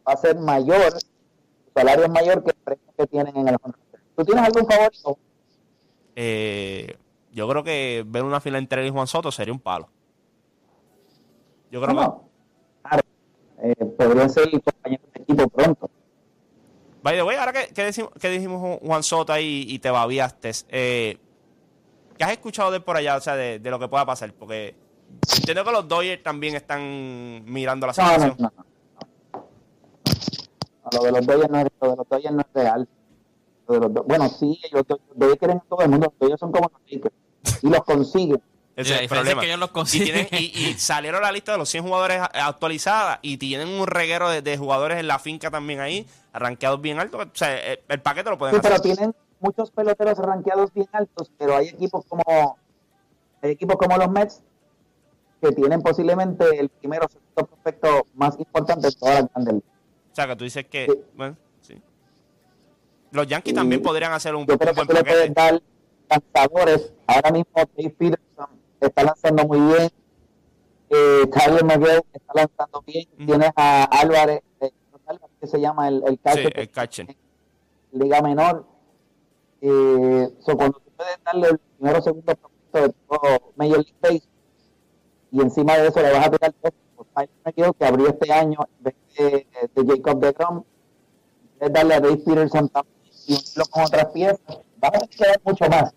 va 0.07 0.13
a 0.13 0.17
ser 0.17 0.37
mayor, 0.39 0.91
su 0.93 1.71
salario 1.75 2.05
es 2.05 2.11
mayor 2.11 2.43
que 2.43 2.49
el 2.51 2.55
premio 2.55 2.93
que 2.97 3.07
tienen 3.07 3.37
en 3.37 3.47
el 3.47 3.57
Run 3.61 3.75
Derby. 3.91 4.05
¿Tú 4.15 4.25
tienes 4.25 4.45
algún 4.45 4.65
favorito? 4.65 5.17
Eh, 6.15 6.97
yo 7.31 7.47
creo 7.47 7.63
que 7.63 8.03
ver 8.07 8.23
una 8.23 8.39
final 8.39 8.59
entre 8.59 8.81
él 8.81 8.87
y 8.87 8.91
Juan 8.91 9.07
Soto 9.07 9.31
sería 9.31 9.53
un 9.53 9.59
palo. 9.59 9.89
Yo 11.71 11.81
creo 11.81 11.95
que. 11.95 12.01
No. 12.01 12.29
Claro, 12.83 13.03
eh, 13.63 13.85
podrían 13.97 14.29
ser 14.29 14.49
compañeros 14.51 15.07
de 15.13 15.21
equipo 15.21 15.47
pronto. 15.47 15.89
By 17.03 17.15
the 17.15 17.23
way, 17.23 17.35
ahora 17.37 17.51
que, 17.53 17.73
que 17.73 17.83
decimos, 17.83 18.11
que 18.19 18.29
dijimos 18.29 18.79
Juan 18.81 19.03
Soto 19.03 19.33
ahí 19.33 19.65
y 19.67 19.79
te 19.79 19.89
babiaste, 19.91 20.51
eh, 20.69 21.17
¿qué 22.17 22.23
has 22.23 22.31
escuchado 22.31 22.71
de 22.71 22.79
por 22.79 22.95
allá? 22.95 23.17
O 23.17 23.21
sea, 23.21 23.35
de, 23.35 23.59
de 23.59 23.69
lo 23.69 23.77
que 23.77 23.87
pueda 23.89 24.05
pasar. 24.05 24.33
Porque 24.33 24.75
entiendo 25.37 25.65
que 25.65 25.71
los 25.71 25.87
Dodgers 25.87 26.23
también 26.23 26.55
están 26.55 27.43
mirando 27.45 27.85
la 27.87 27.93
no, 27.93 28.03
situación. 28.03 28.35
no, 28.39 28.51
no. 28.55 28.63
No, 29.33 30.99
Lo 30.99 31.03
de 31.03 31.11
los 31.11 31.25
Dodgers 31.25 31.49
no 31.49 31.59
es, 31.59 31.67
lo 31.81 31.89
de 31.89 31.95
los 31.97 32.07
Dodgers 32.09 32.33
no 32.35 32.41
es 32.41 32.47
real. 32.53 32.87
Lo 33.67 33.73
de 33.73 33.79
los 33.81 33.93
Do- 33.93 34.03
bueno, 34.03 34.29
sí, 34.29 34.59
ellos, 34.63 34.83
los 34.87 34.99
Dodgers 35.15 35.39
quieren 35.39 35.57
a 35.57 35.61
todo 35.67 35.81
el 35.81 35.89
mundo. 35.89 36.07
Los 36.07 36.19
Dodgers 36.19 36.39
son 36.39 36.51
como 36.51 36.69
los 36.71 36.81
Lakers. 36.91 37.15
Y 37.61 37.69
los 37.69 37.83
consiguen. 37.83 38.41
Ese 38.75 38.89
la 38.89 38.95
es 38.95 39.01
el 39.01 39.03
diferencia 39.03 39.15
es 39.15 39.35
problema. 39.35 39.41
que 39.41 39.47
ellos 39.47 39.59
los 39.59 39.69
y, 39.69 39.73
consiguen. 39.73 40.27
tienen- 40.27 40.43
y- 40.55 40.65
y 40.69 40.73
salieron 40.79 41.21
la 41.21 41.31
lista 41.31 41.51
de 41.51 41.57
los 41.59 41.69
100 41.69 41.83
jugadores 41.83 42.21
actualizada 42.33 43.19
y 43.21 43.37
tienen 43.37 43.67
un 43.67 43.85
reguero 43.87 44.29
de, 44.29 44.41
de 44.41 44.57
jugadores 44.57 44.97
en 44.99 45.07
la 45.07 45.19
finca 45.19 45.51
también 45.51 45.79
ahí, 45.79 46.07
arranqueados 46.31 46.81
bien 46.81 46.99
altos. 46.99 47.25
O 47.25 47.29
sea, 47.33 47.55
el, 47.55 47.79
el 47.87 48.01
paquete 48.01 48.29
lo 48.31 48.37
pueden 48.37 48.55
Sí, 48.55 48.61
pero 48.63 48.75
hacer. 48.75 48.95
tienen 48.95 49.15
muchos 49.39 49.69
peloteros 49.71 50.17
rankeados 50.17 50.73
bien 50.73 50.87
altos, 50.91 51.31
pero 51.37 51.55
hay 51.55 51.67
equipos 51.67 52.05
como 52.07 52.57
hay 53.41 53.51
equipos 53.51 53.75
como 53.75 53.97
los 53.97 54.09
Mets 54.09 54.41
que 55.41 55.51
tienen 55.51 55.81
posiblemente 55.81 56.57
el 56.59 56.69
primero 56.69 57.05
o 57.05 57.09
segundo 57.09 57.45
prospecto 57.45 58.07
más 58.15 58.39
importante 58.39 58.87
de 58.87 58.93
todas 58.95 59.15
las 59.21 59.29
grandes. 59.33 59.55
O 59.55 60.15
sea, 60.15 60.27
que 60.27 60.35
tú 60.37 60.43
dices 60.45 60.65
que. 60.67 60.85
Sí. 60.89 60.99
Bueno, 61.15 61.35
sí. 61.61 61.81
Los 63.11 63.27
Yankees 63.27 63.51
Y 63.51 63.55
también 63.55 63.81
podrían 63.83 64.13
hacer 64.13 64.33
un, 64.33 64.45
Yo 64.47 64.53
un 64.53 64.57
creo 64.59 64.73
que 64.73 64.83
buen 64.83 64.97
le 64.97 65.03
puedes 65.03 65.33
dar 65.33 65.61
lanzadores. 66.09 66.93
Ahora 67.05 67.31
mismo 67.31 67.51
Dave 67.55 67.89
Peterson 67.89 68.47
está 68.87 69.03
lanzando 69.03 69.45
muy 69.47 69.59
bien. 69.59 69.89
Eh, 70.89 71.27
Tyler 71.27 71.63
McGill 71.63 72.01
está 72.13 72.33
lanzando 72.35 72.81
bien. 72.85 73.07
Ujú. 73.15 73.25
Tienes 73.25 73.51
a 73.55 73.83
Álvarez, 73.85 74.41
eh, 74.61 74.71
que 75.39 75.47
se 75.47 75.59
llama 75.59 75.87
el, 75.87 76.03
el 76.05 76.13
Sí, 76.13 76.19
catcher 76.23 76.59
el 76.59 76.69
catcher. 76.69 77.17
liga 77.91 78.21
menor. 78.21 78.65
Eh, 79.61 80.29
so, 80.39 80.55
cuando 80.57 80.79
tú 80.79 80.91
puedes 80.95 81.17
darle 81.23 81.47
el 81.49 81.57
primero 81.77 81.99
o 81.99 82.01
segundo 82.01 82.35
prospecto 82.35 82.81
de 82.81 82.89
todo 83.07 83.53
Major 83.55 83.77
League 83.77 83.93
Base 84.01 84.23
y 85.31 85.41
encima 85.41 85.77
de 85.77 85.87
eso 85.87 86.01
le 86.01 86.11
vas 86.11 86.27
a 86.27 86.31
tirar 86.31 86.53
dos 86.61 86.73
por 86.95 87.05
Tyler 87.07 87.29
McGill 87.45 87.73
que 87.77 87.85
abrió 87.85 88.07
este 88.09 88.31
año 88.33 88.59
en 88.77 88.83
vez 88.83 88.95
de, 89.17 89.47
de 89.73 89.95
Jacob 89.95 90.19
DeGrom 90.19 90.63
puedes 91.57 91.73
darle 91.73 91.93
a 91.95 91.99
Dave 92.01 92.17
Peterson 92.17 92.69
también 92.69 92.95
y 93.27 93.33
unirlo 93.33 93.65
con 93.71 93.83
otras 93.83 94.05
piezas 94.07 94.39
vas 94.79 94.89
a 94.89 94.91
tener 94.91 95.09
que 95.09 95.25
dar 95.25 95.41
mucho 95.45 95.65
más 95.69 95.93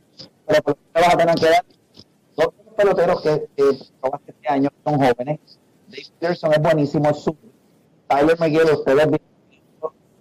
pero 0.46 0.62
por 0.62 0.76
lo 0.76 1.00
vas 1.00 1.14
a 1.14 1.16
tener 1.16 1.34
que 1.34 1.46
dar 1.46 1.64
peloteros 2.76 3.22
que, 3.22 3.48
que 3.56 3.78
probaste 4.00 4.32
este 4.32 4.48
año 4.48 4.70
son 4.84 4.98
jóvenes. 4.98 5.40
Dave 5.88 6.02
Peterson 6.18 6.52
es 6.52 6.62
buenísimo 6.62 7.14
súper 7.14 7.46
Tyler 8.08 8.38
McGill 8.38 8.70
ustedes 8.72 9.20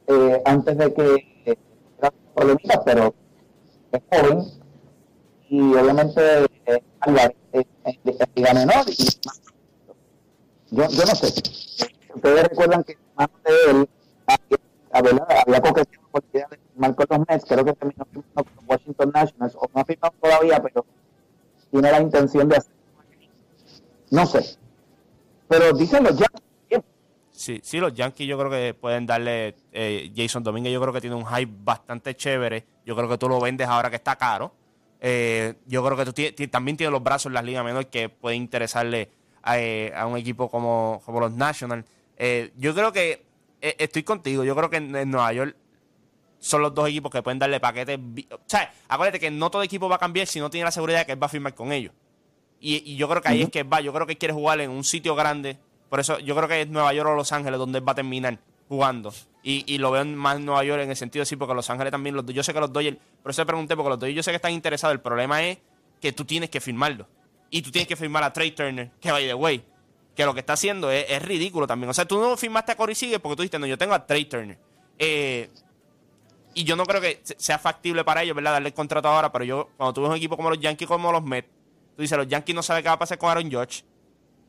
eh, 0.08 0.42
antes 0.46 0.78
de 0.78 0.94
que 0.94 1.16
eh, 1.46 1.58
tuviera 1.84 2.14
problemitas, 2.34 2.80
pero 2.86 3.14
es 3.92 4.02
joven. 4.12 4.44
Y 5.50 5.60
obviamente 5.76 6.46
eh, 6.66 6.84
Álvarez 7.02 7.38
de 7.54 7.68
es 7.94 8.28
liga 8.36 8.54
menor 8.54 8.84
y 8.88 9.06
yo, 10.72 10.88
yo 10.90 11.06
no 11.06 11.16
sé. 11.16 11.28
Ustedes 12.16 12.44
recuerdan 12.50 12.84
que 12.84 12.98
más 13.16 13.30
de 13.44 13.72
él 13.72 13.90
había, 14.92 15.26
había, 15.46 15.62
coqueteado 15.62 16.08
por 16.12 16.24
la 16.24 16.30
idea 16.34 16.48
de 16.50 16.58
firmar 16.58 16.96
con 16.96 17.06
los 17.10 17.28
Mets 17.28 17.46
creo 17.46 17.66
que 17.66 17.74
terminó 17.74 18.06
firmando 18.06 18.52
con 18.56 18.66
Washington 18.68 19.12
Nationals. 19.14 19.56
O 19.56 19.70
no 19.74 19.82
ha 19.82 19.86
firmado 19.86 20.14
todavía 20.20 20.62
pero 20.64 20.86
tiene 21.76 21.92
la 21.92 22.02
intención 22.02 22.48
de 22.48 22.56
hacerlo 22.56 22.78
no 24.12 24.26
sé 24.26 24.58
pero 25.48 25.74
dicen 25.74 26.04
los 26.04 26.18
Yankees 26.18 26.42
Sí, 27.32 27.60
sí, 27.62 27.80
los 27.80 27.94
Yankees 27.94 28.30
yo 28.30 28.40
creo 28.40 28.50
que 28.50 28.74
pueden 28.74 29.06
darle. 29.06 29.58
eh, 29.74 30.10
Jason 30.16 30.42
Domínguez 30.42 30.72
yo 30.72 30.80
creo 30.80 30.94
que 30.94 31.02
tiene 31.02 31.18
un 31.18 31.26
hype 31.26 31.52
bastante 31.66 32.16
chévere. 32.16 32.66
Yo 32.86 32.96
creo 32.96 33.10
que 33.10 33.18
tú 33.18 33.28
lo 33.28 33.42
vendes 33.42 33.68
ahora 33.68 33.90
que 33.90 33.98
está 33.98 34.16
caro. 34.16 34.54
Eh, 35.02 35.56
yo 35.66 35.84
creo 35.84 35.98
que 35.98 36.06
tú 36.06 36.48
también 36.48 36.78
tienes 36.78 36.94
los 36.94 37.04
brazos 37.04 37.26
en 37.26 37.34
las 37.34 37.44
ligas 37.44 37.66
menores 37.66 37.90
que 37.92 38.08
puede 38.08 38.38
interesarle 38.38 39.10
a, 39.44 39.60
eh, 39.60 39.92
a 39.94 40.08
un 40.08 40.18
equipo 40.18 40.50
como, 40.50 41.02
como 41.06 41.20
los 41.20 41.34
Nationals. 41.34 41.86
Yo 42.56 42.74
creo 42.74 42.94
que 42.94 43.26
estoy 43.60 44.04
contigo. 44.04 44.46
Yo 44.46 44.56
creo 44.56 44.70
que 44.70 44.78
en, 44.78 44.96
en 44.96 45.12
Nueva 45.12 45.34
York 45.34 45.58
son 46.46 46.62
los 46.62 46.76
dos 46.76 46.88
equipos 46.88 47.12
que 47.12 47.24
pueden 47.24 47.40
darle 47.40 47.60
paquetes. 47.60 48.00
O 48.32 48.40
sea, 48.46 48.72
acuérdate 48.88 49.20
que 49.20 49.32
no 49.32 49.50
todo 49.50 49.64
equipo 49.64 49.90
va 49.90 49.96
a 49.96 50.00
cambiar 50.00 50.28
si 50.28 50.40
no 50.40 50.52
tiene 50.52 50.66
la 50.66 50.72
seguridad 50.72 51.00
de 51.00 51.06
que 51.08 51.12
él 51.14 51.22
va 51.22 51.26
a 51.26 51.30
firmar 51.30 51.56
con 51.56 51.72
ellos. 51.72 51.92
Y, 52.60 52.92
y 52.92 52.98
yo 52.98 53.10
creo 53.10 53.20
que 53.20 53.30
ahí 53.30 53.42
es 53.42 53.50
que 53.50 53.62
él 53.62 53.74
va. 53.74 53.82
Yo 53.82 53.92
creo 53.92 54.06
que 54.06 54.14
él 54.14 54.20
quiere 54.20 54.34
jugar 54.34 54.62
en 54.62 54.70
un 54.70 54.84
sitio 54.84 55.16
grande. 55.16 55.58
Por 55.90 56.00
eso 56.00 56.20
yo 56.20 56.36
creo 56.36 56.48
que 56.48 56.62
es 56.62 56.68
Nueva 56.68 56.94
York 56.94 57.10
o 57.10 57.16
Los 57.16 57.32
Ángeles 57.32 57.58
donde 57.58 57.80
él 57.80 57.88
va 57.88 57.94
a 57.94 57.96
terminar 57.96 58.38
jugando. 58.70 59.12
Y, 59.42 59.64
y 59.66 59.80
lo 59.80 59.90
veo 59.90 60.06
más 60.06 60.38
en 60.38 60.46
Nueva 60.46 60.64
York 60.64 60.84
en 60.84 60.92
el 60.92 60.96
sentido 60.96 61.24
de 61.24 61.26
sí, 61.26 61.36
porque 61.36 61.56
Los 61.56 61.68
Ángeles 61.72 61.90
también. 61.90 62.16
Los, 62.16 62.28
yo 62.28 62.44
sé 62.44 62.54
que 62.54 62.60
los 62.60 62.72
Dodgers. 62.72 62.98
Por 63.24 63.32
eso 63.32 63.42
te 63.42 63.48
pregunté, 63.48 63.76
porque 63.76 63.90
los 63.90 64.00
Dodgers 64.00 64.16
yo 64.16 64.22
sé 64.22 64.30
que 64.30 64.36
están 64.36 64.52
interesados. 64.52 64.94
El 64.94 65.02
problema 65.02 65.44
es 65.44 65.58
que 66.00 66.12
tú 66.12 66.26
tienes 66.26 66.52
que 66.52 66.62
firmarlo. 66.62 67.08
Y 67.50 67.64
tú 67.64 67.72
tienes 67.72 67.88
que 67.88 67.96
firmar 67.96 68.24
a 68.24 68.32
Trey 68.32 68.52
Turner, 68.52 68.92
que 69.00 69.12
by 69.12 69.26
the 69.26 69.34
way, 69.34 69.64
que 70.16 70.26
lo 70.26 70.36
que 70.36 70.42
está 70.42 70.54
haciendo 70.54 70.92
es, 70.92 71.08
es 71.10 71.24
ridículo 71.24 71.66
también. 71.66 71.90
O 71.90 71.94
sea, 71.94 72.06
tú 72.06 72.20
no 72.20 72.38
firmaste 72.38 72.72
a 72.72 72.78
Corey 72.78 72.94
Seager 72.94 73.20
porque 73.20 73.36
tú 73.36 73.42
dijiste, 73.42 73.58
no, 73.58 73.66
yo 73.66 73.80
tengo 73.80 73.96
a 73.96 74.06
Trey 74.06 74.26
Turner. 74.26 74.60
Eh, 74.98 75.50
y 76.56 76.64
yo 76.64 76.76
no 76.76 76.86
creo 76.86 77.00
que 77.02 77.20
se- 77.24 77.36
sea 77.38 77.60
factible 77.60 78.04
para 78.04 78.24
ellos, 78.24 78.36
¿verdad? 78.36 78.54
Darle 78.54 78.70
el 78.70 78.74
contrato 78.74 79.08
ahora, 79.08 79.32
pero 79.32 79.46
yo, 79.46 79.70
cuando 79.78 79.94
tú 79.94 80.02
ves 80.02 80.10
un 80.10 80.16
equipo 80.18 80.36
como 80.36 80.50
los 80.50 80.60
Yankees, 80.60 80.88
como 80.88 81.12
los 81.12 81.24
Mets, 81.24 81.48
tú 81.96 82.02
dices, 82.02 82.18
los 82.18 82.28
Yankees 82.28 82.56
no 82.56 82.64
saben 82.64 82.82
qué 82.82 82.90
va 82.90 82.96
a 82.96 83.00
pasar 83.00 83.18
con 83.20 83.30
Aaron 83.30 83.52
Judge. 83.52 83.84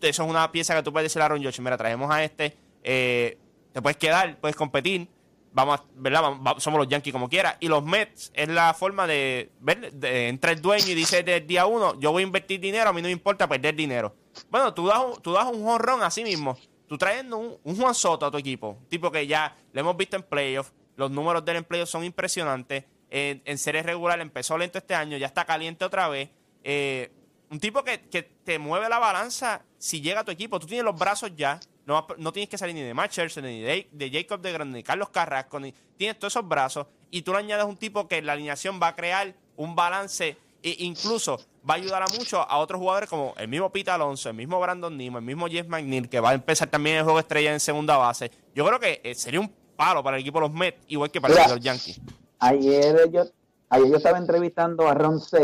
Eso 0.01 0.23
es 0.25 0.29
una 0.31 0.51
pieza 0.51 0.75
que 0.75 0.83
tú 0.83 0.93
puedes 0.93 1.05
decirle 1.07 1.25
a 1.25 1.27
Aaron 1.27 1.43
Judge, 1.45 1.61
mira, 1.61 1.77
traemos 1.77 2.11
a 2.11 2.25
este, 2.25 2.57
eh, 2.83 3.39
te 3.73 3.83
puedes 3.83 3.97
quedar, 3.99 4.39
puedes 4.39 4.57
competir, 4.57 5.09
vamos, 5.53 5.81
a- 5.81 5.85
¿verdad? 5.95 6.23
Somos 6.59 6.79
los 6.79 6.89
Yankees 6.89 7.13
como 7.13 7.29
quiera. 7.29 7.57
Y 7.61 7.69
los 7.69 7.83
Mets 7.85 8.31
es 8.35 8.49
la 8.49 8.73
forma 8.75 9.07
de, 9.07 9.51
ver, 9.61 9.93
de 9.93 10.29
entra 10.29 10.53
el 10.53 10.61
dueño 10.63 10.87
y 10.89 10.95
dice 10.95 11.23
desde 11.23 11.41
día 11.47 11.67
uno, 11.67 11.99
yo 11.99 12.13
voy 12.13 12.23
a 12.23 12.27
invertir 12.27 12.61
dinero, 12.61 12.91
a 12.91 12.93
mí 12.93 13.01
no 13.03 13.09
me 13.09 13.13
importa 13.13 13.49
perder 13.49 13.75
dinero. 13.75 14.15
Bueno, 14.51 14.73
tú 14.75 14.87
das 14.87 14.99
un, 15.03 15.21
tú 15.23 15.33
das 15.33 15.47
un 15.47 15.65
jonrón 15.65 16.03
así 16.03 16.23
mismo. 16.23 16.57
Tú 16.87 16.97
trayendo 16.99 17.39
un, 17.39 17.57
un 17.65 17.77
Juan 17.77 17.95
Soto 17.95 18.27
a 18.27 18.31
tu 18.31 18.37
equipo, 18.39 18.79
tipo 18.89 19.11
que 19.11 19.27
ya 19.27 19.57
lo 19.73 19.81
hemos 19.81 19.97
visto 19.97 20.15
en 20.17 20.23
playoffs, 20.23 20.73
los 20.97 21.11
números 21.11 21.45
del 21.45 21.57
empleo 21.57 21.87
son 21.87 22.05
impresionantes. 22.05 22.85
En, 23.09 23.59
series 23.59 23.87
regular 23.87 24.21
empezó 24.21 24.59
lento 24.59 24.79
este 24.79 24.95
año, 24.95 25.17
ya 25.17 25.27
está 25.27 25.45
caliente 25.45 25.85
otra 25.85 26.09
vez. 26.09 26.29
Eh, 26.65 27.11
un 27.51 27.61
tipo 27.61 27.85
que, 27.85 28.01
que 28.09 28.23
te 28.23 28.59
mueve 28.59 28.89
la 28.89 28.99
balanza 28.99 29.63
si 29.79 30.01
llega 30.01 30.21
a 30.21 30.25
tu 30.25 30.33
equipo. 30.33 30.59
Tú 30.59 30.67
tienes 30.67 30.85
los 30.85 30.99
brazos 30.99 31.33
ya. 31.37 31.61
No, 31.85 32.05
no 32.19 32.33
tienes 32.33 32.49
que 32.49 32.59
salir 32.59 32.75
ni 32.75 32.83
de 32.83 32.95
Matt 32.95 33.17
ni 33.37 33.61
de, 33.61 33.89
de 33.93 34.11
Jacob 34.11 34.41
de 34.41 34.53
Grande, 34.53 34.79
ni 34.79 34.83
Carlos 34.83 35.11
Carrasco. 35.11 35.61
Ni, 35.61 35.73
tienes 35.97 36.19
todos 36.19 36.33
esos 36.33 36.49
brazos. 36.49 36.87
Y 37.11 37.23
tú 37.23 37.33
le 37.33 37.39
añades 37.39 37.65
un 37.65 37.77
tipo 37.77 38.09
que 38.09 38.21
la 38.23 38.33
alineación 38.33 38.81
va 38.83 38.89
a 38.89 38.97
crear 38.97 39.35
un 39.57 39.77
balance. 39.77 40.37
E 40.63 40.77
incluso 40.81 41.39
va 41.69 41.75
a 41.75 41.77
ayudar 41.77 42.03
a 42.03 42.07
mucho 42.19 42.41
a 42.41 42.59
otros 42.59 42.81
jugadores 42.81 43.09
como 43.09 43.35
el 43.37 43.47
mismo 43.47 43.71
Pete 43.71 43.91
Alonso, 43.91 44.31
el 44.31 44.35
mismo 44.35 44.59
Brandon 44.59 44.97
Nimo, 44.97 45.19
el 45.19 45.25
mismo 45.25 45.47
Jeff 45.47 45.69
McNeil, 45.69 46.09
que 46.09 46.19
va 46.19 46.31
a 46.31 46.35
empezar 46.35 46.69
también 46.69 46.97
el 46.97 47.05
juego 47.05 47.21
estrella 47.21 47.53
en 47.53 47.61
segunda 47.61 47.97
base. 47.97 48.33
Yo 48.55 48.67
creo 48.67 48.81
que 48.81 49.01
eh, 49.05 49.15
sería 49.15 49.39
un 49.39 49.53
palo 49.77 50.03
para 50.03 50.17
el 50.17 50.23
equipo 50.23 50.39
de 50.41 50.49
los 50.49 50.55
Mets, 50.57 50.79
igual 50.89 51.11
que 51.11 51.21
para 51.21 51.35
el 51.35 51.39
Mira. 51.41 51.49
de 51.49 51.55
los 51.57 51.65
Yankees. 51.65 52.01
Ayer 52.39 53.11
yo, 53.11 53.25
ayer 53.71 53.89
yo 53.89 53.97
estaba 53.97 54.19
entrevistando 54.19 54.89
a 54.89 54.95
Ron 54.95 55.21
Sey. 55.21 55.43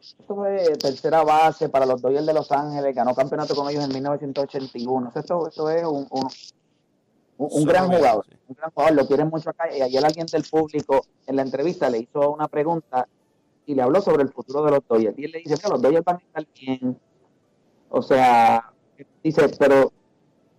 Esto 0.00 0.34
fue 0.34 0.76
tercera 0.78 1.22
base 1.24 1.68
para 1.68 1.86
los 1.86 2.00
Dodgers 2.00 2.26
de 2.26 2.32
Los 2.34 2.52
Ángeles. 2.52 2.94
Ganó 2.94 3.14
campeonato 3.14 3.54
con 3.54 3.68
ellos 3.70 3.84
en 3.84 3.92
1981. 3.92 5.12
Esto, 5.14 5.48
esto 5.48 5.70
es 5.70 5.84
un, 5.84 6.06
un, 6.10 6.24
un- 7.38 7.48
un 7.52 7.64
gran 7.64 7.86
jugador. 7.90 8.24
sí. 8.28 8.36
Un 8.48 8.54
gran 8.56 8.70
jugador. 8.70 8.94
Lo 8.96 9.06
quieren 9.06 9.28
mucho 9.28 9.50
acá. 9.50 9.74
Y 9.74 9.80
ayer 9.80 10.04
alguien 10.04 10.26
del 10.26 10.44
público 10.44 11.00
en 11.26 11.36
la 11.36 11.42
entrevista 11.42 11.88
le 11.90 11.98
hizo 11.98 12.30
una 12.32 12.48
pregunta 12.48 13.08
y 13.66 13.74
le 13.74 13.82
habló 13.82 14.00
sobre 14.02 14.22
el 14.22 14.30
futuro 14.32 14.62
de 14.64 14.70
los 14.72 14.80
Dodgers. 14.88 15.18
Y 15.18 15.24
él 15.24 15.30
le 15.32 15.38
dice, 15.38 15.54
mira, 15.56 15.68
los 15.70 15.82
Dodgers 15.82 16.04
van 16.04 16.16
a 16.16 16.18
estar 16.18 16.46
bien. 16.60 16.98
O 17.88 18.02
sea, 18.02 18.72
dice, 19.22 19.48
pero 19.58 19.92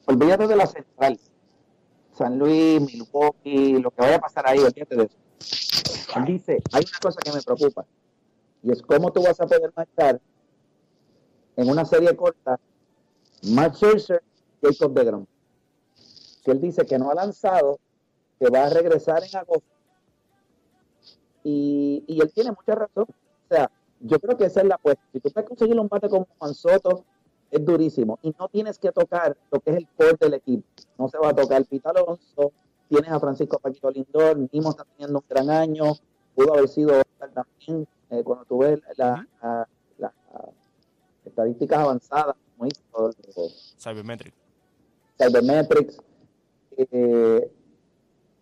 olvídate 0.05 0.47
de 0.47 0.55
la 0.55 0.65
central. 0.67 1.19
San 2.21 2.37
Luis, 2.37 2.79
Milwaukee, 2.81 3.79
lo 3.79 3.89
que 3.89 4.01
vaya 4.01 4.17
a 4.17 4.19
pasar 4.19 4.47
ahí, 4.47 4.59
olvídate 4.59 4.95
de 4.95 5.03
eso. 5.05 5.17
Él 6.17 6.25
dice, 6.25 6.61
hay 6.71 6.83
una 6.87 6.99
cosa 7.01 7.19
que 7.19 7.31
me 7.31 7.41
preocupa, 7.41 7.83
y 8.61 8.71
es 8.71 8.81
cómo 8.83 9.11
tú 9.11 9.23
vas 9.23 9.39
a 9.39 9.47
poder 9.47 9.73
marchar 9.75 10.21
en 11.55 11.69
una 11.69 11.83
serie 11.83 12.15
corta 12.15 12.59
Mark 13.41 13.75
Scherzer 13.75 14.21
y 14.61 14.67
Jacob 14.67 14.93
DeGrom. 14.93 15.25
Si 15.95 16.51
él 16.51 16.61
dice 16.61 16.85
que 16.85 16.99
no 16.99 17.09
ha 17.09 17.15
lanzado, 17.15 17.79
que 18.39 18.49
va 18.51 18.65
a 18.65 18.69
regresar 18.69 19.23
en 19.23 19.35
agosto, 19.35 19.65
y, 21.43 22.03
y 22.05 22.21
él 22.21 22.31
tiene 22.33 22.51
mucha 22.51 22.75
razón. 22.75 23.07
O 23.09 23.47
sea, 23.49 23.71
yo 23.99 24.19
creo 24.19 24.37
que 24.37 24.45
esa 24.45 24.61
es 24.61 24.67
la 24.67 24.75
apuesta. 24.75 25.01
Si 25.11 25.19
tú 25.19 25.31
puedes 25.31 25.49
conseguir 25.49 25.79
un 25.79 25.87
bate 25.87 26.07
como 26.07 26.27
Juan 26.37 26.53
Soto, 26.53 27.03
es 27.51 27.63
durísimo. 27.65 28.17
Y 28.23 28.33
no 28.39 28.47
tienes 28.47 28.79
que 28.79 28.91
tocar 28.91 29.37
lo 29.51 29.59
que 29.59 29.71
es 29.71 29.77
el 29.77 29.87
core 29.95 30.17
del 30.19 30.33
equipo. 30.35 30.63
No 30.97 31.07
se 31.09 31.17
va 31.17 31.29
a 31.29 31.35
tocar 31.35 31.63
Pita 31.65 31.89
Alonso, 31.91 32.51
tienes 32.89 33.11
a 33.11 33.19
Francisco 33.19 33.59
Paquito 33.59 33.91
Lindor, 33.91 34.37
Nimo 34.51 34.69
está 34.71 34.85
teniendo 34.85 35.19
un 35.19 35.25
gran 35.29 35.49
año, 35.49 35.93
pudo 36.35 36.53
haber 36.53 36.67
sido 36.69 37.01
también, 37.33 37.87
eh, 38.09 38.23
cuando 38.23 38.45
tú 38.45 38.57
ves 38.59 38.81
la- 38.97 39.27
la- 39.41 39.67
las 39.97 40.13
estadísticas 41.25 41.79
avanzadas, 41.79 42.35
como 42.57 42.67
hizo 42.67 43.09
eh, 43.09 43.49
Cybermetric. 43.77 44.33
Cybermetrics, 45.17 45.97
eh, 46.77 47.51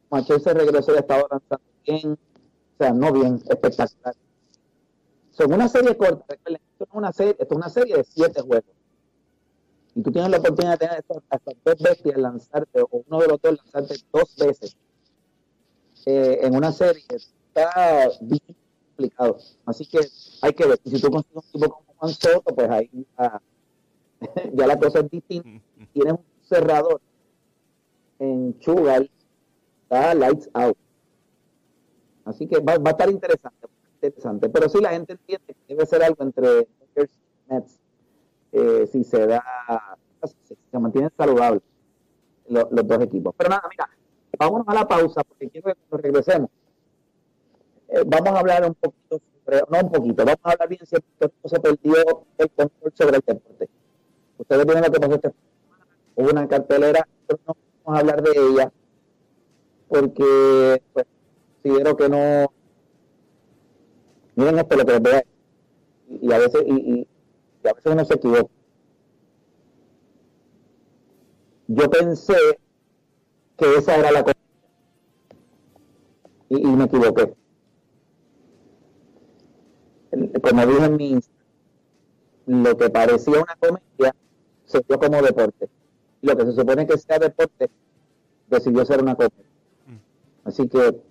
Machel 0.10 0.42
se 0.42 0.54
regresó 0.54 0.94
y 0.94 0.98
ha 0.98 1.00
estado 1.00 1.28
lanzando 1.30 1.64
bien, 1.86 2.14
o 2.14 2.78
sea, 2.84 2.94
no 2.94 3.12
bien, 3.12 3.36
espectacular. 3.48 4.16
Son 5.32 5.54
una 5.54 5.68
serie 5.68 5.96
corta, 5.96 6.26
recuerden, 6.28 6.62
esto 6.72 6.84
es 6.86 6.90
una 6.94 7.12
serie, 7.14 7.36
esto 7.40 7.54
es 7.54 7.58
una 7.58 7.70
serie 7.70 7.98
de 7.98 8.04
siete 8.04 8.42
juegos. 8.42 8.66
Y 10.00 10.02
tú 10.02 10.14
tienes 10.14 10.32
la 10.32 10.38
oportunidad 10.38 10.80
de 10.80 10.88
tener 10.88 11.04
hasta 11.30 11.52
dos 11.66 11.76
bestias 11.82 12.18
lanzarte, 12.18 12.82
o 12.84 13.04
uno 13.06 13.20
de 13.20 13.28
los 13.28 13.42
dos 13.42 13.58
lanzarte 13.58 14.02
dos 14.14 14.34
veces 14.38 14.78
eh, 16.06 16.40
en 16.42 16.56
una 16.56 16.72
serie, 16.72 17.04
está 17.12 18.10
bien 18.22 18.56
complicado. 18.88 19.38
Así 19.66 19.86
que 19.86 20.00
hay 20.42 20.54
que 20.54 20.68
ver. 20.68 20.80
Y 20.86 20.92
si 20.92 21.02
tú 21.02 21.12
consigues 21.12 21.44
un 21.44 21.52
tipo 21.52 21.70
como 21.70 21.94
Juan 21.98 22.14
Soto, 22.14 22.56
pues 22.56 22.70
ahí 22.70 22.90
ya, 23.18 23.42
ya 24.54 24.68
la 24.68 24.80
cosa 24.80 25.00
es 25.00 25.12
distinta 25.12 25.50
tienes 25.94 26.14
un 26.14 26.26
cerrador 26.44 27.02
en 28.20 28.56
Sugar, 28.62 29.10
está 29.84 30.16
lights 30.16 30.50
out. 30.54 30.78
Así 32.24 32.48
que 32.48 32.60
va, 32.60 32.78
va 32.78 32.92
a 32.92 32.92
estar 32.92 33.10
interesante, 33.10 33.68
interesante. 33.96 34.48
Pero 34.48 34.70
sí 34.70 34.80
la 34.80 34.92
gente 34.92 35.12
entiende 35.12 35.54
que 35.54 35.76
debe 35.76 35.86
ser 35.86 36.04
algo 36.04 36.24
entre 36.24 36.48
Dodgers 36.48 37.12
y 37.12 37.54
Mets, 37.54 37.80
eh, 38.52 38.88
si 38.92 39.04
se 39.04 39.28
da, 39.28 39.44
se 40.72 40.80
mantienen 40.80 41.12
saludables 41.18 41.62
lo- 42.48 42.68
los 42.72 42.88
dos 42.88 43.02
equipos. 43.02 43.34
Pero 43.38 43.50
nada, 43.50 43.64
mira, 43.70 43.90
vámonos 44.38 44.68
a 44.68 44.74
la 44.74 44.88
pausa 44.88 45.22
porque 45.24 45.50
quiero 45.50 45.68
que 45.74 45.76
cuando 45.90 46.04
regresemos 46.04 46.50
eh, 47.90 48.04
vamos 48.06 48.30
a 48.30 48.40
hablar 48.40 48.66
un 48.66 48.76
poquito 48.76 49.20
sobre, 49.46 49.62
no 49.70 49.80
un 49.88 49.92
poquito, 49.92 50.26
vamos 50.26 50.40
a 50.44 50.52
hablar 50.52 50.70
bien 50.70 50.82
si 50.86 50.96
se 51.46 51.60
perdió 51.60 51.96
el 52.38 52.50
control 52.52 52.94
sobre 52.96 53.16
el 53.18 53.24
deporte. 53.26 53.70
Ustedes 54.38 54.66
vieron 54.66 54.84
lo 54.84 54.92
que 54.92 55.00
pasó 55.00 55.16
este 55.16 55.34
hubo 56.16 56.30
una 56.32 56.48
cartelera, 56.48 57.08
pero 57.28 57.40
no 57.48 57.56
vamos 57.86 57.98
a 57.98 58.02
hablar 58.02 58.22
de 58.22 58.32
ella 58.32 58.72
porque 59.88 60.82
pues, 60.94 61.06
considero 61.64 61.96
que 61.98 62.10
no 62.10 62.52
miren 64.36 64.60
esto 64.60 64.76
lo 64.78 64.86
que 64.86 64.92
les 64.94 65.02
voy 65.02 65.12
a 65.14 65.24
y, 66.10 66.28
y 66.28 66.34
a 66.34 66.38
veces 66.38 66.64
y, 66.66 66.74
y- 66.74 67.08
a 67.70 67.74
veces 67.74 67.92
uno 67.92 68.06
se 68.06 68.14
equivoca 68.16 68.52
yo 71.68 71.90
pensé 71.90 72.60
que 73.58 73.76
esa 73.76 73.96
era 73.98 74.12
la 74.12 74.24
cosa 74.24 74.38
y, 76.50 76.58
y 76.58 76.76
me 76.76 76.86
equivoqué 76.86 77.36
como 80.42 80.66
dije 80.66 80.86
en 80.86 80.96
mi 80.96 81.10
Instagram, 81.12 81.46
lo 82.48 82.78
que 82.78 82.90
parecía 82.90 83.40
una 83.40 83.56
comedia 83.60 84.16
se 84.66 84.82
vio 84.88 85.00
como 85.00 85.22
deporte 85.22 85.70
lo 86.22 86.36
que 86.36 86.46
se 86.46 86.54
supone 86.54 86.86
que 86.86 86.98
sea 86.98 87.20
deporte 87.20 87.70
decidió 88.48 88.86
ser 88.86 89.02
una 89.02 89.16
comedia. 89.16 89.46
Así 90.44 90.68
que 90.68 91.02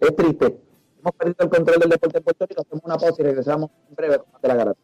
es 0.00 0.16
triste. 0.16 0.60
Hemos 1.00 1.12
perdido 1.16 1.36
el 1.40 1.50
control 1.50 1.80
del 1.80 1.90
deporte 1.90 2.18
en 2.18 2.24
Puerto 2.24 2.46
Rico. 2.46 2.62
Hacemos 2.62 2.84
una 2.84 2.96
pausa 2.96 3.16
y 3.18 3.24
regresamos 3.24 3.70
en 3.88 3.94
breve 3.94 4.18
con 4.18 4.26
la 4.42 4.54
garata. 4.54 4.80